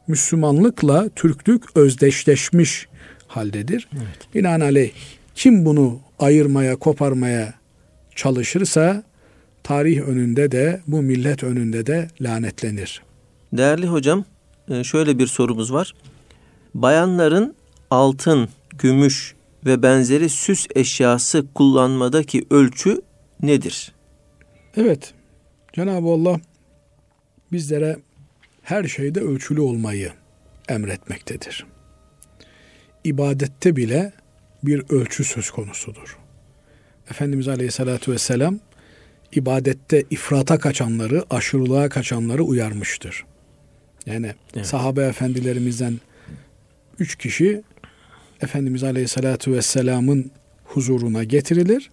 Müslümanlıkla 0.08 1.08
Türklük 1.08 1.76
özdeşleşmiş 1.76 2.88
haldedir. 3.26 3.88
Evet. 3.92 4.34
Binaenaleyh 4.34 4.90
kim 5.34 5.64
bunu 5.64 6.00
ayırmaya, 6.18 6.76
koparmaya 6.76 7.54
çalışırsa 8.14 9.02
tarih 9.62 10.00
önünde 10.00 10.52
de 10.52 10.80
bu 10.86 11.02
millet 11.02 11.44
önünde 11.44 11.86
de 11.86 12.08
lanetlenir. 12.20 13.02
Değerli 13.52 13.86
hocam, 13.86 14.24
şöyle 14.82 15.18
bir 15.18 15.26
sorumuz 15.26 15.72
var. 15.72 15.94
Bayanların 16.74 17.54
altın, 17.90 18.48
gümüş 18.78 19.34
ve 19.66 19.82
benzeri 19.82 20.28
süs 20.28 20.66
eşyası 20.74 21.46
kullanmadaki 21.54 22.46
ölçü 22.50 23.02
nedir? 23.42 23.92
Evet. 24.76 25.14
Cenab-ı 25.72 26.08
Allah 26.08 26.40
bizlere 27.52 27.96
her 28.62 28.84
şeyde 28.84 29.20
ölçülü 29.20 29.60
olmayı 29.60 30.12
emretmektedir. 30.68 31.66
İbadette 33.04 33.76
bile 33.76 34.12
bir 34.62 34.82
ölçü 34.90 35.24
söz 35.24 35.50
konusudur. 35.50 36.18
Efendimiz 37.10 37.48
Aleyhisselatü 37.48 38.12
Vesselam 38.12 38.58
ibadette 39.32 40.04
ifrata 40.10 40.58
kaçanları, 40.58 41.24
aşırılığa 41.30 41.88
kaçanları 41.88 42.42
uyarmıştır. 42.42 43.24
Yani 44.08 44.32
evet. 44.56 44.66
sahabe 44.66 45.02
efendilerimizden 45.02 45.94
üç 46.98 47.16
kişi 47.16 47.62
Efendimiz 48.42 48.84
Aleyhisselatü 48.84 49.52
Vesselam'ın 49.52 50.30
huzuruna 50.64 51.24
getirilir. 51.24 51.90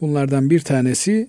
Bunlardan 0.00 0.50
bir 0.50 0.60
tanesi 0.60 1.28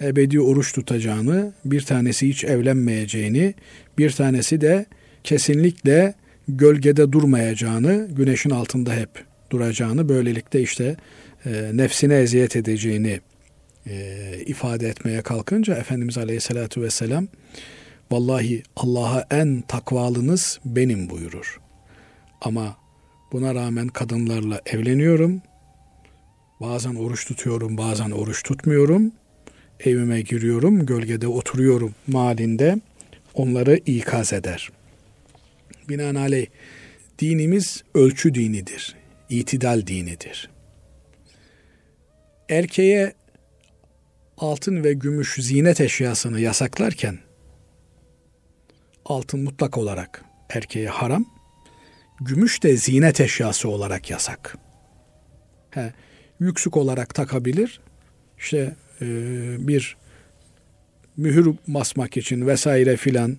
ebedi 0.00 0.40
oruç 0.40 0.72
tutacağını, 0.72 1.52
bir 1.64 1.80
tanesi 1.80 2.28
hiç 2.28 2.44
evlenmeyeceğini, 2.44 3.54
bir 3.98 4.10
tanesi 4.10 4.60
de 4.60 4.86
kesinlikle 5.24 6.14
gölgede 6.48 7.12
durmayacağını, 7.12 8.08
güneşin 8.10 8.50
altında 8.50 8.94
hep 8.94 9.08
duracağını, 9.50 10.08
böylelikle 10.08 10.62
işte 10.62 10.96
e, 11.46 11.70
nefsine 11.74 12.14
eziyet 12.14 12.56
edeceğini 12.56 13.20
e, 13.86 14.34
ifade 14.46 14.88
etmeye 14.88 15.22
kalkınca 15.22 15.74
Efendimiz 15.74 16.18
Aleyhisselatü 16.18 16.82
Vesselam 16.82 17.28
vallahi 18.10 18.62
Allah'a 18.76 19.26
en 19.30 19.60
takvalınız 19.60 20.60
benim 20.64 21.10
buyurur. 21.10 21.60
Ama 22.40 22.76
buna 23.32 23.54
rağmen 23.54 23.88
kadınlarla 23.88 24.60
evleniyorum. 24.66 25.42
Bazen 26.60 26.94
oruç 26.94 27.26
tutuyorum, 27.26 27.78
bazen 27.78 28.10
oruç 28.10 28.42
tutmuyorum. 28.42 29.12
Evime 29.80 30.20
giriyorum, 30.20 30.86
gölgede 30.86 31.28
oturuyorum 31.28 31.94
malinde 32.06 32.80
onları 33.34 33.76
ikaz 33.76 34.32
eder. 34.32 34.70
Binaenaleyh 35.88 36.46
dinimiz 37.18 37.84
ölçü 37.94 38.34
dinidir, 38.34 38.96
itidal 39.28 39.86
dinidir. 39.86 40.50
Erkeğe 42.48 43.14
altın 44.38 44.84
ve 44.84 44.92
gümüş 44.92 45.34
zinet 45.34 45.80
eşyasını 45.80 46.40
yasaklarken 46.40 47.18
altın 49.10 49.40
mutlak 49.40 49.78
olarak 49.78 50.24
erkeğe 50.48 50.88
haram, 50.88 51.24
gümüş 52.20 52.62
de 52.62 52.76
zinet 52.76 53.20
eşyası 53.20 53.68
olarak 53.68 54.10
yasak. 54.10 54.58
He, 55.70 55.92
yüksük 56.40 56.76
olarak 56.76 57.14
takabilir. 57.14 57.80
İşte 58.38 58.74
e, 59.00 59.06
bir 59.68 59.96
mühür 61.16 61.54
basmak 61.68 62.16
için 62.16 62.46
vesaire 62.46 62.96
filan 62.96 63.36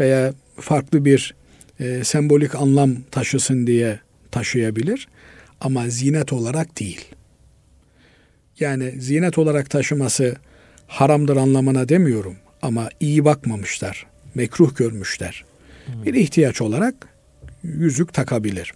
veya 0.00 0.34
farklı 0.60 1.04
bir 1.04 1.34
e, 1.80 2.04
sembolik 2.04 2.54
anlam 2.54 2.96
taşısın 3.10 3.66
diye 3.66 4.00
taşıyabilir 4.30 5.08
ama 5.60 5.88
zinet 5.88 6.32
olarak 6.32 6.80
değil. 6.80 7.04
Yani 8.60 9.00
zinet 9.00 9.38
olarak 9.38 9.70
taşıması 9.70 10.36
haramdır 10.86 11.36
anlamına 11.36 11.88
demiyorum 11.88 12.36
ama 12.62 12.88
iyi 13.00 13.24
bakmamışlar, 13.24 14.06
mekruh 14.34 14.76
görmüşler. 14.76 15.44
Bir 16.04 16.14
ihtiyaç 16.14 16.60
olarak 16.60 16.94
yüzük 17.62 18.14
takabilir. 18.14 18.74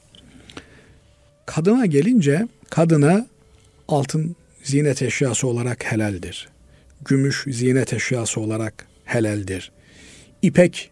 Kadına 1.46 1.86
gelince 1.86 2.48
kadına 2.70 3.26
altın 3.88 4.36
zinet 4.62 5.02
eşyası 5.02 5.46
olarak 5.46 5.84
helaldir. 5.84 6.48
Gümüş 7.04 7.44
zinet 7.50 7.92
eşyası 7.92 8.40
olarak 8.40 8.86
helaldir. 9.04 9.72
İpek 10.42 10.90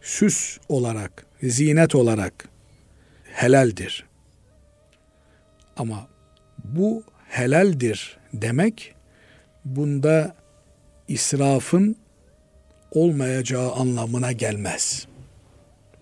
süs 0.00 0.58
olarak, 0.68 1.26
zinet 1.42 1.94
olarak 1.94 2.48
helaldir. 3.24 4.04
Ama 5.76 6.08
bu 6.64 7.02
helaldir 7.28 8.18
demek 8.32 8.94
bunda 9.64 10.36
israfın 11.08 11.96
olmayacağı 12.96 13.72
anlamına 13.72 14.32
gelmez. 14.32 15.06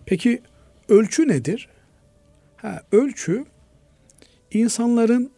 Peki 0.07 0.43
ölçü 0.89 1.29
nedir? 1.29 1.69
Ha, 2.57 2.83
ölçü 2.93 3.45
insanların 4.53 5.31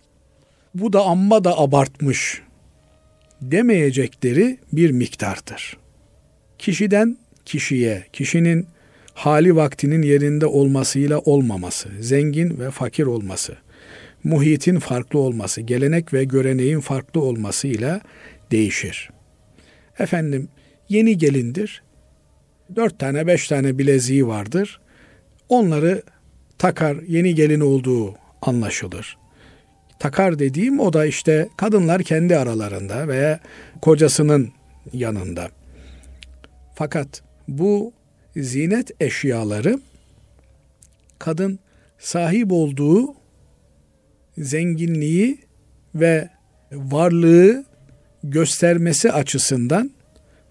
bu 0.74 0.92
da 0.92 1.04
amma 1.04 1.44
da 1.44 1.59
abartmış 1.59 2.42
demeyecekleri 3.42 4.59
bir 4.72 4.90
miktardır. 4.90 5.76
Kişiden 6.59 7.18
kişiye, 7.44 8.04
kişinin 8.12 8.66
hali 9.14 9.57
vaktinin 9.57 10.02
yerinde 10.02 10.46
olmasıyla 10.46 11.18
olmaması, 11.18 11.88
zengin 12.00 12.61
ve 12.61 12.70
fakir 12.70 13.07
olması, 13.07 13.57
muhitin 14.24 14.78
farklı 14.78 15.18
olması, 15.18 15.61
gelenek 15.61 16.12
ve 16.12 16.24
göreneğin 16.24 16.80
farklı 16.80 17.20
olmasıyla 17.20 18.00
değişir. 18.50 19.11
Efendim 19.98 20.48
yeni 20.89 21.18
gelindir, 21.18 21.82
dört 22.76 22.99
tane 22.99 23.26
beş 23.26 23.49
tane 23.49 23.78
bileziği 23.78 24.26
vardır. 24.26 24.80
Onları 25.49 26.03
takar, 26.59 26.97
yeni 27.07 27.34
gelin 27.34 27.61
olduğu 27.61 28.14
anlaşılır. 28.43 29.18
Takar 29.99 30.39
dediğim 30.39 30.80
o 30.80 30.93
da 30.93 31.07
işte 31.07 31.49
kadınlar 31.57 32.03
kendi 32.03 32.37
aralarında 32.37 33.09
veya 33.09 33.41
kocasının 33.82 34.53
yanında. 34.93 35.49
Fakat 36.74 37.22
bu 37.49 37.93
zinet 38.37 38.91
eşyaları 39.01 39.80
kadın 41.18 41.59
sahip 41.99 42.53
olduğu 42.53 43.14
zenginliği 44.39 45.39
ve 45.95 46.28
varlığı 46.72 47.64
göstermesi 48.24 49.12
açısından 49.12 49.91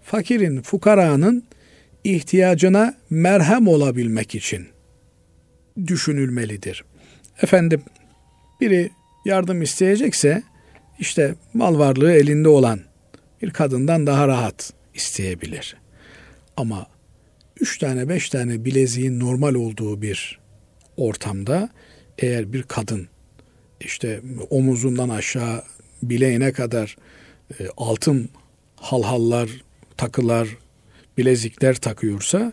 fakirin, 0.06 0.62
fukaranın 0.62 1.44
ihtiyacına 2.04 2.94
merhem 3.10 3.68
olabilmek 3.68 4.34
için 4.34 4.66
düşünülmelidir. 5.86 6.84
Efendim 7.42 7.82
biri 8.60 8.90
yardım 9.24 9.62
isteyecekse 9.62 10.42
işte 10.98 11.34
mal 11.54 11.78
varlığı 11.78 12.12
elinde 12.12 12.48
olan 12.48 12.80
bir 13.42 13.50
kadından 13.50 14.06
daha 14.06 14.28
rahat 14.28 14.72
isteyebilir. 14.94 15.76
Ama 16.56 16.86
üç 17.60 17.78
tane 17.78 18.08
beş 18.08 18.30
tane 18.30 18.64
bileziğin 18.64 19.20
normal 19.20 19.54
olduğu 19.54 20.02
bir 20.02 20.38
ortamda 20.96 21.68
eğer 22.18 22.52
bir 22.52 22.62
kadın 22.62 23.08
işte 23.80 24.20
omuzundan 24.50 25.08
aşağı 25.08 25.62
bileğine 26.02 26.52
kadar 26.52 26.96
e, 27.60 27.66
altın 27.76 28.28
halhallar, 28.76 29.65
takılar, 29.96 30.48
bilezikler 31.18 31.74
takıyorsa 31.74 32.52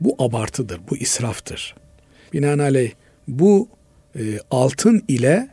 bu 0.00 0.16
abartıdır, 0.18 0.80
bu 0.90 0.96
israftır. 0.96 1.74
Binaenaleyh 2.32 2.92
bu 3.28 3.68
e, 4.18 4.22
altın 4.50 5.04
ile 5.08 5.48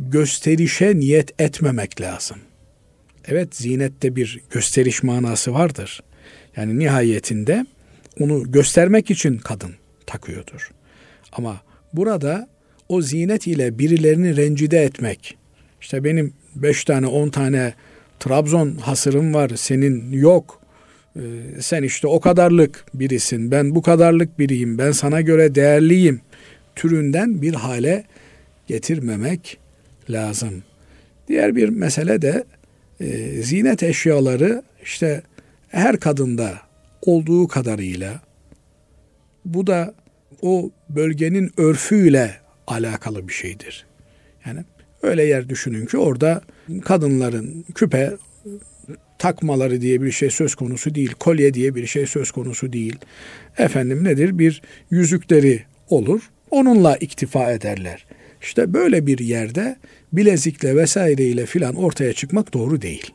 gösterişe 0.00 0.96
niyet 0.96 1.40
etmemek 1.40 2.00
lazım. 2.00 2.36
Evet 3.24 3.56
zinette 3.56 4.16
bir 4.16 4.40
gösteriş 4.50 5.02
manası 5.02 5.54
vardır. 5.54 6.02
Yani 6.56 6.78
nihayetinde 6.78 7.66
onu 8.20 8.52
göstermek 8.52 9.10
için 9.10 9.38
kadın 9.38 9.74
takıyordur. 10.06 10.70
Ama 11.32 11.60
burada 11.92 12.48
o 12.88 13.02
zinet 13.02 13.46
ile 13.46 13.78
birilerini 13.78 14.36
rencide 14.36 14.84
etmek, 14.84 15.36
işte 15.80 16.04
benim 16.04 16.34
beş 16.56 16.84
tane 16.84 17.06
on 17.06 17.28
tane 17.28 17.74
Trabzon 18.20 18.76
hasırım 18.76 19.34
var 19.34 19.50
senin 19.56 20.12
yok, 20.12 20.61
sen 21.60 21.82
işte 21.82 22.06
o 22.06 22.20
kadarlık 22.20 22.84
birisin, 22.94 23.50
ben 23.50 23.74
bu 23.74 23.82
kadarlık 23.82 24.38
biriyim, 24.38 24.78
ben 24.78 24.92
sana 24.92 25.20
göre 25.20 25.54
değerliyim 25.54 26.20
türünden 26.76 27.42
bir 27.42 27.54
hale 27.54 28.04
getirmemek 28.66 29.58
lazım. 30.10 30.62
Diğer 31.28 31.56
bir 31.56 31.68
mesele 31.68 32.22
de 32.22 32.44
e, 33.00 33.06
zinet 33.42 33.82
eşyaları 33.82 34.62
işte 34.82 35.22
her 35.68 36.00
kadında 36.00 36.58
olduğu 37.02 37.48
kadarıyla 37.48 38.20
bu 39.44 39.66
da 39.66 39.94
o 40.42 40.70
bölgenin 40.88 41.50
örfüyle 41.56 42.34
alakalı 42.66 43.28
bir 43.28 43.32
şeydir. 43.32 43.86
Yani 44.46 44.64
öyle 45.02 45.24
yer 45.24 45.48
düşünün 45.48 45.86
ki 45.86 45.98
orada 45.98 46.42
kadınların 46.84 47.64
küpe 47.74 48.12
takmaları 49.22 49.80
diye 49.80 50.02
bir 50.02 50.10
şey 50.10 50.30
söz 50.30 50.54
konusu 50.54 50.94
değil. 50.94 51.12
Kolye 51.12 51.54
diye 51.54 51.74
bir 51.74 51.86
şey 51.86 52.06
söz 52.06 52.30
konusu 52.30 52.72
değil. 52.72 52.96
Efendim 53.58 54.04
nedir? 54.04 54.38
Bir 54.38 54.62
yüzükleri 54.90 55.62
olur. 55.88 56.30
Onunla 56.50 56.96
iktifa 56.96 57.52
ederler. 57.52 58.06
İşte 58.42 58.72
böyle 58.72 59.06
bir 59.06 59.18
yerde 59.18 59.76
bilezikle 60.12 60.76
vesaireyle 60.76 61.46
filan 61.46 61.74
ortaya 61.74 62.12
çıkmak 62.12 62.54
doğru 62.54 62.82
değil. 62.82 63.10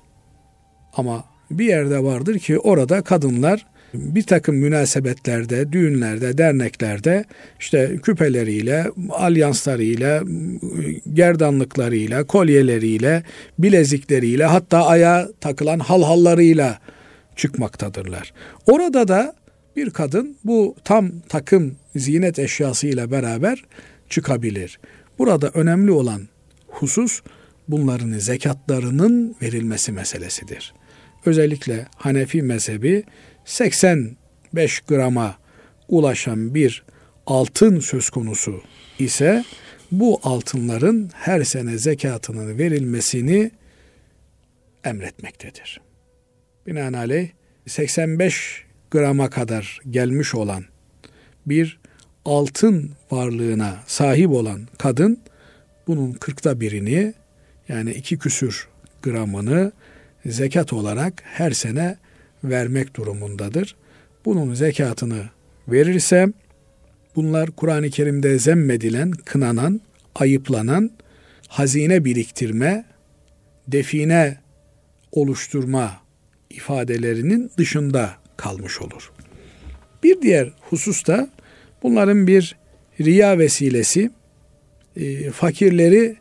Ama 0.93 1.25
bir 1.51 1.65
yerde 1.65 2.03
vardır 2.03 2.39
ki 2.39 2.59
orada 2.59 3.01
kadınlar 3.01 3.65
bir 3.93 4.23
takım 4.23 4.55
münasebetlerde, 4.55 5.71
düğünlerde, 5.71 6.37
derneklerde 6.37 7.25
işte 7.59 7.97
küpeleriyle, 8.03 8.87
alyanslarıyla, 9.11 10.23
gerdanlıklarıyla, 11.13 12.23
kolyeleriyle, 12.23 13.23
bilezikleriyle 13.59 14.45
hatta 14.45 14.85
aya 14.85 15.29
takılan 15.41 15.79
halhallarıyla 15.79 16.79
çıkmaktadırlar. 17.35 18.33
Orada 18.65 19.07
da 19.07 19.35
bir 19.75 19.89
kadın 19.89 20.37
bu 20.43 20.75
tam 20.83 21.11
takım 21.29 21.75
zinet 21.95 22.39
eşyasıyla 22.39 23.11
beraber 23.11 23.63
çıkabilir. 24.09 24.79
Burada 25.19 25.51
önemli 25.53 25.91
olan 25.91 26.21
husus 26.67 27.21
bunların 27.67 28.11
zekatlarının 28.11 29.35
verilmesi 29.41 29.91
meselesidir. 29.91 30.73
Özellikle 31.25 31.85
Hanefi 31.95 32.41
mezhebi 32.41 33.03
85 33.47 34.79
grama 34.79 35.37
ulaşan 35.87 36.55
bir 36.55 36.83
altın 37.25 37.79
söz 37.79 38.09
konusu 38.09 38.61
ise 38.99 39.45
bu 39.91 40.19
altınların 40.23 41.11
her 41.13 41.43
sene 41.43 41.77
zekatının 41.77 42.57
verilmesini 42.57 43.51
emretmektedir. 44.83 45.81
Binaenaleyh 46.67 47.29
85 47.67 48.63
grama 48.91 49.29
kadar 49.29 49.79
gelmiş 49.89 50.35
olan 50.35 50.63
bir 51.45 51.79
altın 52.25 52.91
varlığına 53.11 53.83
sahip 53.87 54.29
olan 54.29 54.67
kadın 54.77 55.19
bunun 55.87 56.11
kırkta 56.11 56.59
birini 56.59 57.13
yani 57.69 57.91
iki 57.91 58.17
küsür 58.17 58.67
gramını 59.01 59.71
zekat 60.25 60.73
olarak 60.73 61.23
her 61.25 61.51
sene 61.51 61.97
vermek 62.43 62.95
durumundadır. 62.95 63.75
Bunun 64.25 64.53
zekatını 64.53 65.29
verirse 65.67 66.27
bunlar 67.15 67.51
Kur'an-ı 67.51 67.89
Kerim'de 67.89 68.39
zemmedilen, 68.39 69.11
kınanan, 69.11 69.81
ayıplanan 70.15 70.91
hazine 71.47 72.05
biriktirme, 72.05 72.85
define 73.67 74.37
oluşturma 75.11 75.91
ifadelerinin 76.49 77.51
dışında 77.57 78.13
kalmış 78.37 78.81
olur. 78.81 79.11
Bir 80.03 80.21
diğer 80.21 80.53
husus 80.61 81.07
da 81.07 81.29
bunların 81.83 82.27
bir 82.27 82.55
riya 83.01 83.39
vesilesi 83.39 84.11
e, 84.95 85.31
fakirleri 85.31 86.15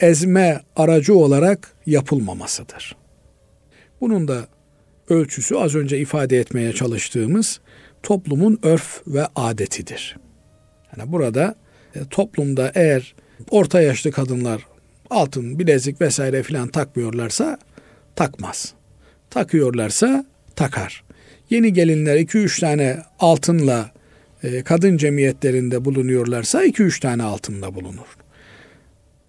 ezme 0.00 0.60
aracı 0.76 1.14
olarak 1.14 1.74
yapılmamasıdır. 1.86 2.96
Bunun 4.00 4.28
da 4.28 4.48
ölçüsü 5.10 5.54
az 5.54 5.74
önce 5.74 5.98
ifade 5.98 6.38
etmeye 6.38 6.72
çalıştığımız 6.72 7.60
toplumun 8.02 8.58
örf 8.62 9.02
ve 9.06 9.26
adetidir. 9.36 10.16
Yani 10.96 11.12
burada 11.12 11.54
e, 11.94 11.98
toplumda 12.10 12.72
eğer 12.74 13.14
orta 13.50 13.80
yaşlı 13.80 14.12
kadınlar 14.12 14.66
altın, 15.10 15.58
bilezik 15.58 16.00
vesaire 16.00 16.42
filan 16.42 16.68
takmıyorlarsa 16.68 17.58
takmaz. 18.16 18.74
Takıyorlarsa 19.30 20.24
takar. 20.56 21.04
Yeni 21.50 21.72
gelinler 21.72 22.16
2-3 22.16 22.60
tane 22.60 22.98
altınla 23.18 23.90
e, 24.42 24.62
kadın 24.62 24.96
cemiyetlerinde 24.96 25.84
bulunuyorlarsa 25.84 26.66
2-3 26.66 27.00
tane 27.00 27.22
altınla 27.22 27.74
bulunur. 27.74 28.16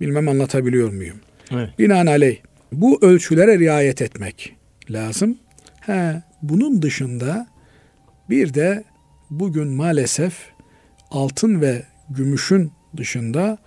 Bilmem 0.02 0.30
anlatabiliyor 0.30 0.94
muyum? 0.94 1.18
Evet. 1.52 1.80
Binaenaleyh 1.80 2.38
bu 2.72 3.00
ölçülere 3.02 3.60
riayet 3.60 4.02
etmek 4.02 4.56
lazım. 4.90 5.38
He, 5.82 6.22
bunun 6.42 6.82
dışında 6.82 7.48
bir 8.30 8.54
de 8.54 8.84
bugün 9.30 9.68
maalesef 9.68 10.34
altın 11.12 11.62
ve 11.62 11.84
gümüşün 12.10 12.72
dışında 12.98 13.58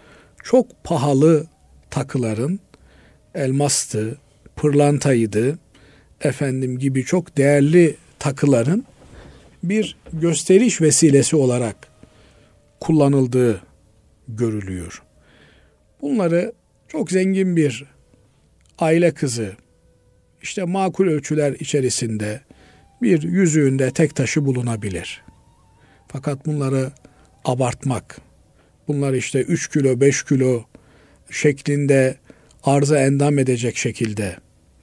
çok 0.43 0.85
pahalı 0.85 1.47
takıların 1.91 2.61
elmastı, 3.35 4.19
pırlantaydı, 4.57 5.59
efendim 6.21 6.79
gibi 6.79 7.05
çok 7.05 7.37
değerli 7.37 7.97
takıların 8.19 8.85
bir 9.63 9.97
gösteriş 10.13 10.81
vesilesi 10.81 11.37
olarak 11.37 11.77
kullanıldığı 12.81 13.63
görülüyor. 14.29 15.03
Bunları 16.03 16.53
çok 16.89 17.11
zengin 17.11 17.57
bir 17.57 17.85
aile 18.79 19.15
kızı 19.15 19.53
işte 20.45 20.65
makul 20.65 21.09
ölçüler 21.09 21.53
içerisinde 21.53 22.41
bir 23.03 23.23
yüzüğünde 23.23 23.91
tek 23.91 24.15
taşı 24.15 24.45
bulunabilir. 24.45 25.23
Fakat 26.09 26.47
bunları 26.47 26.93
abartmak, 27.45 28.21
bunlar 28.89 29.13
işte 29.13 29.43
3 29.43 29.71
kilo 29.71 30.01
5 30.01 30.25
kilo 30.25 30.65
şeklinde 31.31 32.17
arıza 32.65 32.99
endam 32.99 33.39
edecek 33.39 33.77
şekilde 33.77 34.37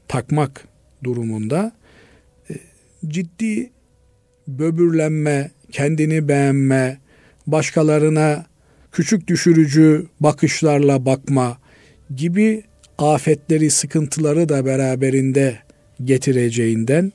takmak 0.07 0.67
durumunda 1.03 1.71
e, 2.49 2.53
ciddi 3.07 3.71
böbürlenme, 4.47 5.51
kendini 5.71 6.27
beğenme, 6.27 6.99
başkalarına 7.47 8.45
küçük 8.91 9.27
düşürücü 9.27 10.07
bakışlarla 10.19 11.05
bakma 11.05 11.57
gibi 12.15 12.63
afetleri, 12.97 13.71
sıkıntıları 13.71 14.49
da 14.49 14.65
beraberinde 14.65 15.59
getireceğinden 16.03 17.11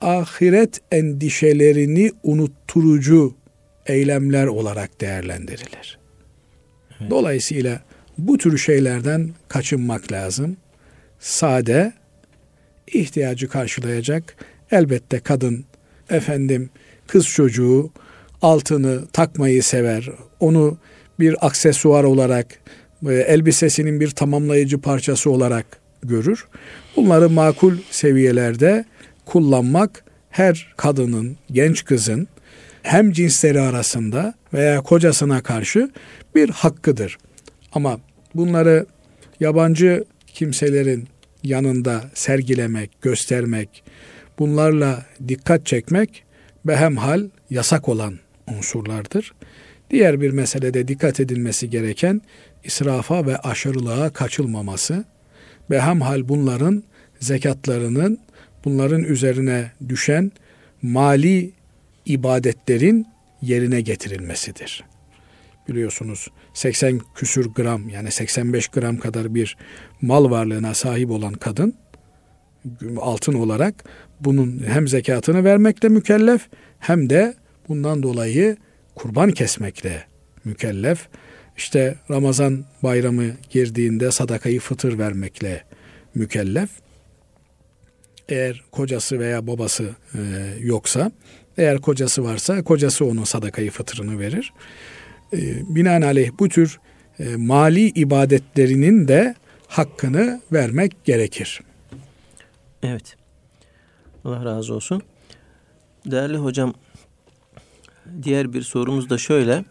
ahiret 0.00 0.80
endişelerini 0.92 2.12
unutturucu 2.22 3.34
eylemler 3.86 4.46
olarak 4.46 5.00
değerlendirilir. 5.00 5.98
Evet. 7.00 7.10
Dolayısıyla 7.10 7.82
bu 8.18 8.38
tür 8.38 8.58
şeylerden 8.58 9.30
kaçınmak 9.48 10.12
lazım. 10.12 10.56
Sade, 11.20 11.92
ihtiyacı 12.86 13.48
karşılayacak 13.48 14.36
elbette 14.70 15.20
kadın, 15.20 15.64
efendim 16.10 16.70
kız 17.06 17.26
çocuğu 17.26 17.90
altını 18.42 19.06
takmayı 19.12 19.62
sever. 19.62 20.08
Onu 20.40 20.78
bir 21.20 21.46
aksesuar 21.46 22.04
olarak, 22.04 22.46
elbisesinin 23.10 24.00
bir 24.00 24.10
tamamlayıcı 24.10 24.80
parçası 24.80 25.30
olarak 25.30 25.66
görür. 26.02 26.46
Bunları 26.96 27.30
makul 27.30 27.76
seviyelerde 27.90 28.84
kullanmak 29.26 30.04
her 30.30 30.74
kadının, 30.76 31.36
genç 31.50 31.84
kızın 31.84 32.28
hem 32.82 33.12
cinsleri 33.12 33.60
arasında 33.60 34.34
veya 34.54 34.80
kocasına 34.80 35.42
karşı 35.42 35.90
bir 36.34 36.50
hakkıdır. 36.50 37.18
Ama 37.72 38.00
bunları 38.34 38.86
yabancı 39.40 40.04
kimselerin 40.26 41.08
yanında 41.42 42.04
sergilemek, 42.14 43.02
göstermek, 43.02 43.84
bunlarla 44.38 45.06
dikkat 45.28 45.66
çekmek 45.66 46.24
behemhal 46.64 47.28
yasak 47.50 47.88
olan 47.88 48.18
unsurlardır. 48.58 49.32
Diğer 49.92 50.20
bir 50.20 50.30
meselede 50.30 50.88
dikkat 50.88 51.20
edilmesi 51.20 51.70
gereken 51.70 52.22
israfa 52.64 53.26
ve 53.26 53.36
aşırılığa 53.36 54.10
kaçılmaması. 54.10 55.04
Behemhal 55.70 56.28
bunların 56.28 56.82
zekatlarının 57.20 58.18
bunların 58.64 59.04
üzerine 59.04 59.72
düşen 59.88 60.32
mali 60.82 61.52
ibadetlerin 62.06 63.06
yerine 63.42 63.80
getirilmesidir. 63.80 64.84
Biliyorsunuz 65.68 66.28
80 66.54 67.00
küsür 67.14 67.46
gram 67.54 67.88
yani 67.88 68.10
85 68.10 68.68
gram 68.68 68.96
kadar 68.96 69.34
bir 69.34 69.56
mal 70.00 70.30
varlığına 70.30 70.74
sahip 70.74 71.10
olan 71.10 71.32
kadın 71.32 71.74
altın 73.00 73.34
olarak 73.34 73.84
bunun 74.20 74.62
hem 74.66 74.88
zekatını 74.88 75.44
vermekle 75.44 75.88
mükellef 75.88 76.48
hem 76.78 77.10
de 77.10 77.34
bundan 77.68 78.02
dolayı 78.02 78.56
kurban 78.94 79.30
kesmekle 79.30 80.06
mükellef. 80.44 81.08
İşte 81.56 81.94
Ramazan 82.10 82.64
bayramı 82.82 83.24
girdiğinde 83.50 84.10
sadakayı 84.10 84.60
fıtır 84.60 84.98
vermekle 84.98 85.64
mükellef. 86.14 86.70
Eğer 88.28 88.62
kocası 88.70 89.18
veya 89.18 89.46
babası 89.46 89.90
e, 90.14 90.18
yoksa, 90.60 91.12
eğer 91.58 91.78
kocası 91.78 92.24
varsa 92.24 92.64
kocası 92.64 93.04
onun 93.04 93.24
sadakayı 93.24 93.70
fıtırını 93.70 94.18
verir. 94.18 94.52
E, 95.32 95.38
binaenaleyh 95.74 96.30
bu 96.38 96.48
tür 96.48 96.80
e, 97.18 97.36
mali 97.36 97.88
ibadetlerinin 97.88 99.08
de 99.08 99.34
hakkını 99.66 100.40
vermek 100.52 101.04
gerekir. 101.04 101.60
Evet. 102.82 103.16
Allah 104.24 104.44
razı 104.44 104.74
olsun. 104.74 105.02
Değerli 106.06 106.36
hocam, 106.36 106.74
diğer 108.22 108.52
bir 108.52 108.62
sorumuz 108.62 109.10
da 109.10 109.18
şöyle. 109.18 109.64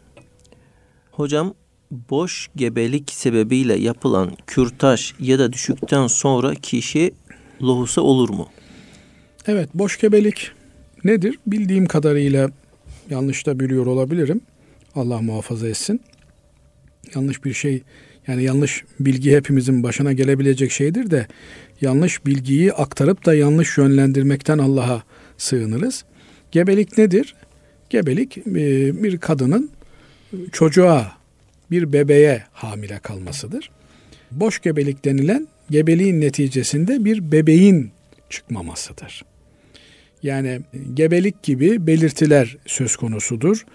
Hocam, 1.12 1.54
boş 1.92 2.50
gebelik 2.56 3.12
sebebiyle 3.12 3.80
yapılan 3.80 4.32
kürtaj 4.48 5.14
ya 5.20 5.40
da 5.40 5.54
düşükten 5.54 6.08
sonra 6.08 6.56
kişi 6.56 7.14
lohusa 7.62 8.02
olur 8.02 8.30
mu? 8.30 8.50
Evet, 9.48 9.70
boş 9.74 10.00
gebelik 10.00 10.52
nedir? 11.04 11.40
Bildiğim 11.48 11.86
kadarıyla 11.86 12.52
yanlış 13.10 13.46
da 13.46 13.60
biliyor 13.60 13.86
olabilirim. 13.86 14.42
Allah 14.96 15.22
muhafaza 15.22 15.68
etsin. 15.68 16.02
Yanlış 17.16 17.46
bir 17.46 17.54
şey 17.54 17.84
yani 18.28 18.44
yanlış 18.44 18.84
bilgi 19.00 19.32
hepimizin 19.36 19.84
başına 19.84 20.14
gelebilecek 20.14 20.72
şeydir 20.72 21.12
de 21.12 21.28
yanlış 21.82 22.26
bilgiyi 22.26 22.74
aktarıp 22.74 23.26
da 23.26 23.34
yanlış 23.34 23.78
yönlendirmekten 23.78 24.58
Allah'a 24.58 25.04
sığınırız. 25.38 26.06
Gebelik 26.52 26.98
nedir? 26.98 27.36
Gebelik 27.92 28.38
e, 28.38 28.44
bir 29.04 29.18
kadının 29.18 29.70
çocuğa, 30.52 31.12
bir 31.72 31.94
bebeğe 31.94 32.44
hamile 32.52 33.00
kalmasıdır. 33.00 33.72
Boş 34.32 34.62
gebelik 34.62 35.06
denilen 35.06 35.48
gebeliğin 35.70 36.22
neticesinde 36.22 37.06
bir 37.06 37.32
bebeğin 37.32 37.92
çıkmamasıdır. 38.30 39.26
Yani 40.24 40.62
gebelik 40.94 41.44
gibi 41.44 41.88
belirtiler 41.88 42.58
söz 42.66 42.96
konusudur. 42.96 43.66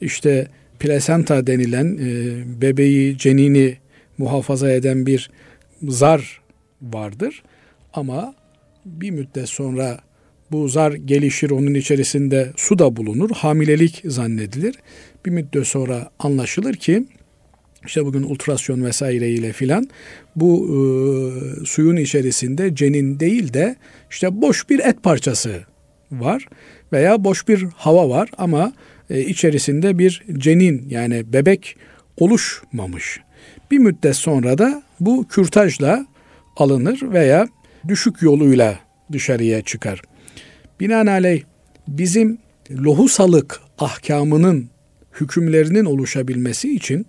İşte 0.00 0.48
plasenta 0.78 1.46
denilen 1.46 1.98
e, 2.00 2.60
bebeği, 2.60 3.18
cenini 3.18 3.76
muhafaza 4.18 4.70
eden 4.70 5.06
bir 5.06 5.30
zar 5.82 6.40
vardır. 6.82 7.42
Ama 7.94 8.34
bir 8.84 9.10
müddet 9.10 9.48
sonra 9.48 9.98
bu 10.50 10.68
zar 10.68 10.92
gelişir, 10.92 11.50
onun 11.50 11.74
içerisinde 11.74 12.52
su 12.56 12.78
da 12.78 12.96
bulunur, 12.96 13.30
hamilelik 13.30 14.02
zannedilir. 14.04 14.74
Bir 15.26 15.30
müddet 15.30 15.66
sonra 15.66 16.10
anlaşılır 16.18 16.74
ki 16.74 17.04
işte 17.86 18.04
bugün 18.04 18.22
ultrasyon 18.22 18.84
vesaire 18.84 19.30
ile 19.30 19.52
filan 19.52 19.88
bu 20.36 20.66
e, 20.66 20.76
suyun 21.66 21.96
içerisinde 21.96 22.74
cenin 22.74 23.20
değil 23.20 23.52
de 23.52 23.76
işte 24.10 24.42
boş 24.42 24.70
bir 24.70 24.78
et 24.78 25.02
parçası 25.02 25.60
var 26.12 26.48
veya 26.92 27.24
boş 27.24 27.48
bir 27.48 27.64
hava 27.76 28.08
var 28.08 28.30
ama 28.38 28.72
e, 29.10 29.20
içerisinde 29.20 29.98
bir 29.98 30.24
cenin 30.38 30.88
yani 30.88 31.32
bebek 31.32 31.76
oluşmamış. 32.16 33.20
Bir 33.70 33.78
müddet 33.78 34.16
sonra 34.16 34.58
da 34.58 34.82
bu 35.00 35.28
kürtajla 35.28 36.06
alınır 36.56 37.00
veya 37.02 37.48
düşük 37.88 38.22
yoluyla 38.22 38.78
dışarıya 39.12 39.62
çıkar. 39.62 40.02
Binaenaleyh 40.80 41.42
bizim 41.88 42.38
lohusalık 42.70 43.60
ahkamının 43.78 44.70
hükümlerinin 45.20 45.84
oluşabilmesi 45.84 46.74
için 46.74 47.06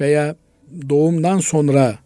veya 0.00 0.36
doğumdan 0.88 1.38
sonra 1.38 1.98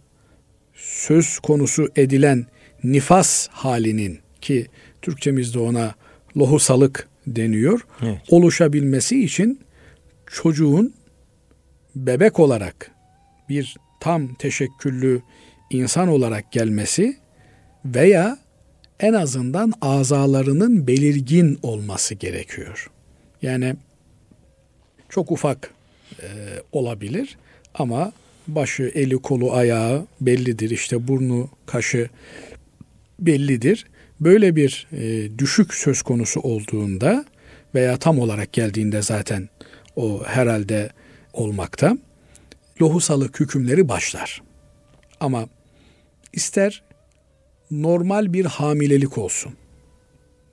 söz 0.74 1.38
konusu 1.38 1.88
edilen 1.96 2.46
nifas 2.84 3.48
halinin 3.48 4.18
ki 4.40 4.66
Türkçemizde 5.02 5.58
ona 5.58 5.94
lohusalık 6.36 7.08
deniyor. 7.26 7.80
Evet. 8.02 8.18
Oluşabilmesi 8.28 9.24
için 9.24 9.60
çocuğun 10.26 10.94
bebek 11.96 12.40
olarak 12.40 12.90
bir 13.48 13.76
tam 14.00 14.34
teşekküllü 14.34 15.22
insan 15.70 16.08
olarak 16.08 16.52
gelmesi 16.52 17.16
veya 17.84 18.38
en 19.00 19.12
azından 19.12 19.72
azalarının 19.80 20.86
belirgin 20.86 21.58
olması 21.62 22.14
gerekiyor. 22.14 22.90
Yani 23.42 23.74
çok 25.08 25.30
ufak 25.30 25.74
e, 26.22 26.26
olabilir 26.72 27.38
ama 27.74 28.12
başı, 28.48 28.92
eli, 28.94 29.16
kolu, 29.16 29.52
ayağı 29.52 30.06
bellidir. 30.20 30.70
İşte 30.70 31.08
burnu, 31.08 31.50
kaşı 31.66 32.08
bellidir. 33.20 33.86
Böyle 34.20 34.56
bir 34.56 34.88
e, 34.92 35.38
düşük 35.38 35.74
söz 35.74 36.02
konusu 36.02 36.40
olduğunda 36.40 37.24
veya 37.74 37.96
tam 37.96 38.18
olarak 38.18 38.52
geldiğinde 38.52 39.02
zaten 39.02 39.48
o 39.96 40.24
herhalde 40.24 40.90
olmakta. 41.32 41.98
Lohusalık 42.82 43.40
hükümleri 43.40 43.88
başlar. 43.88 44.42
Ama 45.20 45.48
ister 46.32 46.82
normal 47.72 48.32
bir 48.32 48.44
hamilelik 48.44 49.18
olsun 49.18 49.52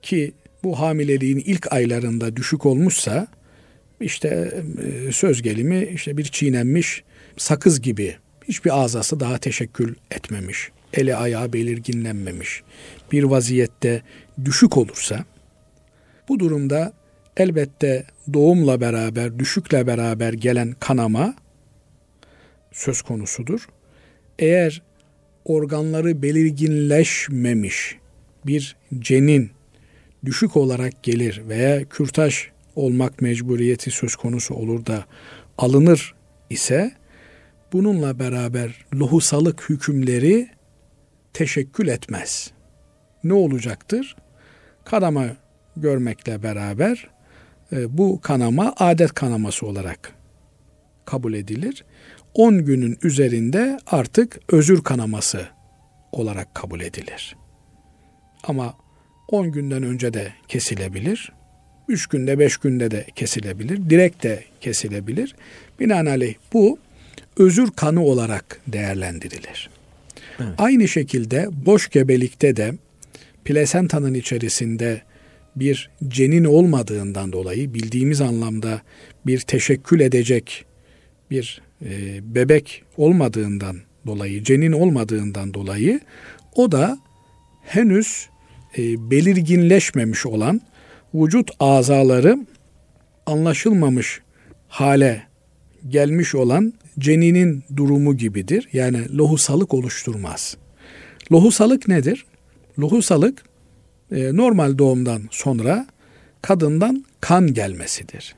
ki 0.02 0.32
bu 0.64 0.80
hamileliğin 0.80 1.42
ilk 1.46 1.72
aylarında 1.72 2.36
düşük 2.36 2.66
olmuşsa 2.66 3.26
işte 4.00 4.52
e, 5.08 5.12
söz 5.12 5.42
gelimi 5.42 5.88
işte 5.94 6.16
bir 6.16 6.24
çiğnenmiş 6.24 7.02
sakız 7.36 7.80
gibi 7.80 8.16
hiçbir 8.48 8.82
azası 8.82 9.20
daha 9.20 9.38
teşekkül 9.38 9.94
etmemiş. 10.10 10.70
Eli 10.92 11.16
ayağı 11.16 11.52
belirginlenmemiş. 11.52 12.62
Bir 13.12 13.24
vaziyette 13.24 14.02
düşük 14.44 14.76
olursa 14.76 15.24
bu 16.28 16.38
durumda 16.38 16.92
elbette 17.36 18.06
doğumla 18.32 18.80
beraber, 18.80 19.38
düşükle 19.38 19.86
beraber 19.86 20.32
gelen 20.32 20.74
kanama 20.80 21.34
söz 22.72 23.02
konusudur. 23.02 23.68
Eğer 24.38 24.82
organları 25.44 26.22
belirginleşmemiş 26.22 27.96
bir 28.46 28.76
cenin 28.98 29.50
düşük 30.24 30.56
olarak 30.56 31.02
gelir 31.02 31.42
veya 31.48 31.84
kürtaj 31.84 32.48
olmak 32.76 33.20
mecburiyeti 33.20 33.90
söz 33.90 34.16
konusu 34.16 34.54
olur 34.54 34.86
da 34.86 35.04
alınır 35.58 36.14
ise 36.50 36.92
bununla 37.72 38.18
beraber 38.18 38.86
lohusalık 38.94 39.70
hükümleri 39.70 40.48
teşekkül 41.32 41.88
etmez. 41.88 42.50
Ne 43.24 43.32
olacaktır? 43.32 44.16
Kanama 44.84 45.26
görmekle 45.76 46.42
beraber 46.42 47.10
e, 47.72 47.98
bu 47.98 48.20
kanama 48.20 48.74
adet 48.76 49.14
kanaması 49.14 49.66
olarak 49.66 50.14
kabul 51.04 51.34
edilir. 51.34 51.84
10 52.34 52.64
günün 52.64 52.98
üzerinde 53.02 53.78
artık 53.86 54.40
özür 54.48 54.82
kanaması 54.82 55.46
olarak 56.12 56.54
kabul 56.54 56.80
edilir. 56.80 57.36
Ama 58.42 58.74
10 59.28 59.52
günden 59.52 59.82
önce 59.82 60.14
de 60.14 60.32
kesilebilir. 60.48 61.32
3 61.88 62.06
günde 62.06 62.38
5 62.38 62.56
günde 62.56 62.90
de 62.90 63.06
kesilebilir. 63.14 63.90
Direkt 63.90 64.22
de 64.22 64.44
kesilebilir. 64.60 65.34
Binaenaleyh 65.80 66.34
bu 66.52 66.78
özür 67.36 67.70
kanı 67.70 68.04
olarak 68.04 68.60
değerlendirilir. 68.66 69.70
Evet. 70.40 70.54
Aynı 70.58 70.88
şekilde 70.88 71.48
boş 71.66 71.88
gebelikte 71.88 72.56
de 72.56 72.72
plasentanın 73.44 74.14
içerisinde 74.14 75.02
bir 75.56 75.90
cenin 76.08 76.44
olmadığından 76.44 77.32
dolayı 77.32 77.74
bildiğimiz 77.74 78.20
anlamda 78.20 78.82
bir 79.26 79.40
teşekkül 79.40 80.00
edecek 80.00 80.64
bir 81.30 81.62
e, 81.84 82.20
bebek 82.34 82.82
olmadığından 82.96 83.76
dolayı, 84.06 84.44
cenin 84.44 84.72
olmadığından 84.72 85.54
dolayı 85.54 86.00
o 86.54 86.72
da 86.72 86.98
henüz 87.62 88.28
e, 88.78 89.10
belirginleşmemiş 89.10 90.26
olan 90.26 90.60
vücut 91.14 91.50
azaları 91.60 92.46
anlaşılmamış 93.26 94.20
hale 94.68 95.22
gelmiş 95.88 96.34
olan 96.34 96.72
ceninin 96.98 97.64
durumu 97.76 98.16
gibidir. 98.16 98.68
Yani 98.72 99.16
lohusalık 99.18 99.74
oluşturmaz. 99.74 100.56
Lohusalık 101.32 101.88
nedir? 101.88 102.26
Lohusalık 102.78 103.42
e, 104.12 104.36
normal 104.36 104.78
doğumdan 104.78 105.22
sonra 105.30 105.86
kadından 106.42 107.04
kan 107.20 107.54
gelmesidir. 107.54 108.34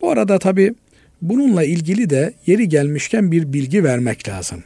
Bu 0.00 0.10
arada 0.10 0.38
tabi 0.38 0.74
bununla 1.22 1.64
ilgili 1.64 2.10
de 2.10 2.34
yeri 2.46 2.68
gelmişken 2.68 3.32
bir 3.32 3.52
bilgi 3.52 3.84
vermek 3.84 4.28
lazım. 4.28 4.64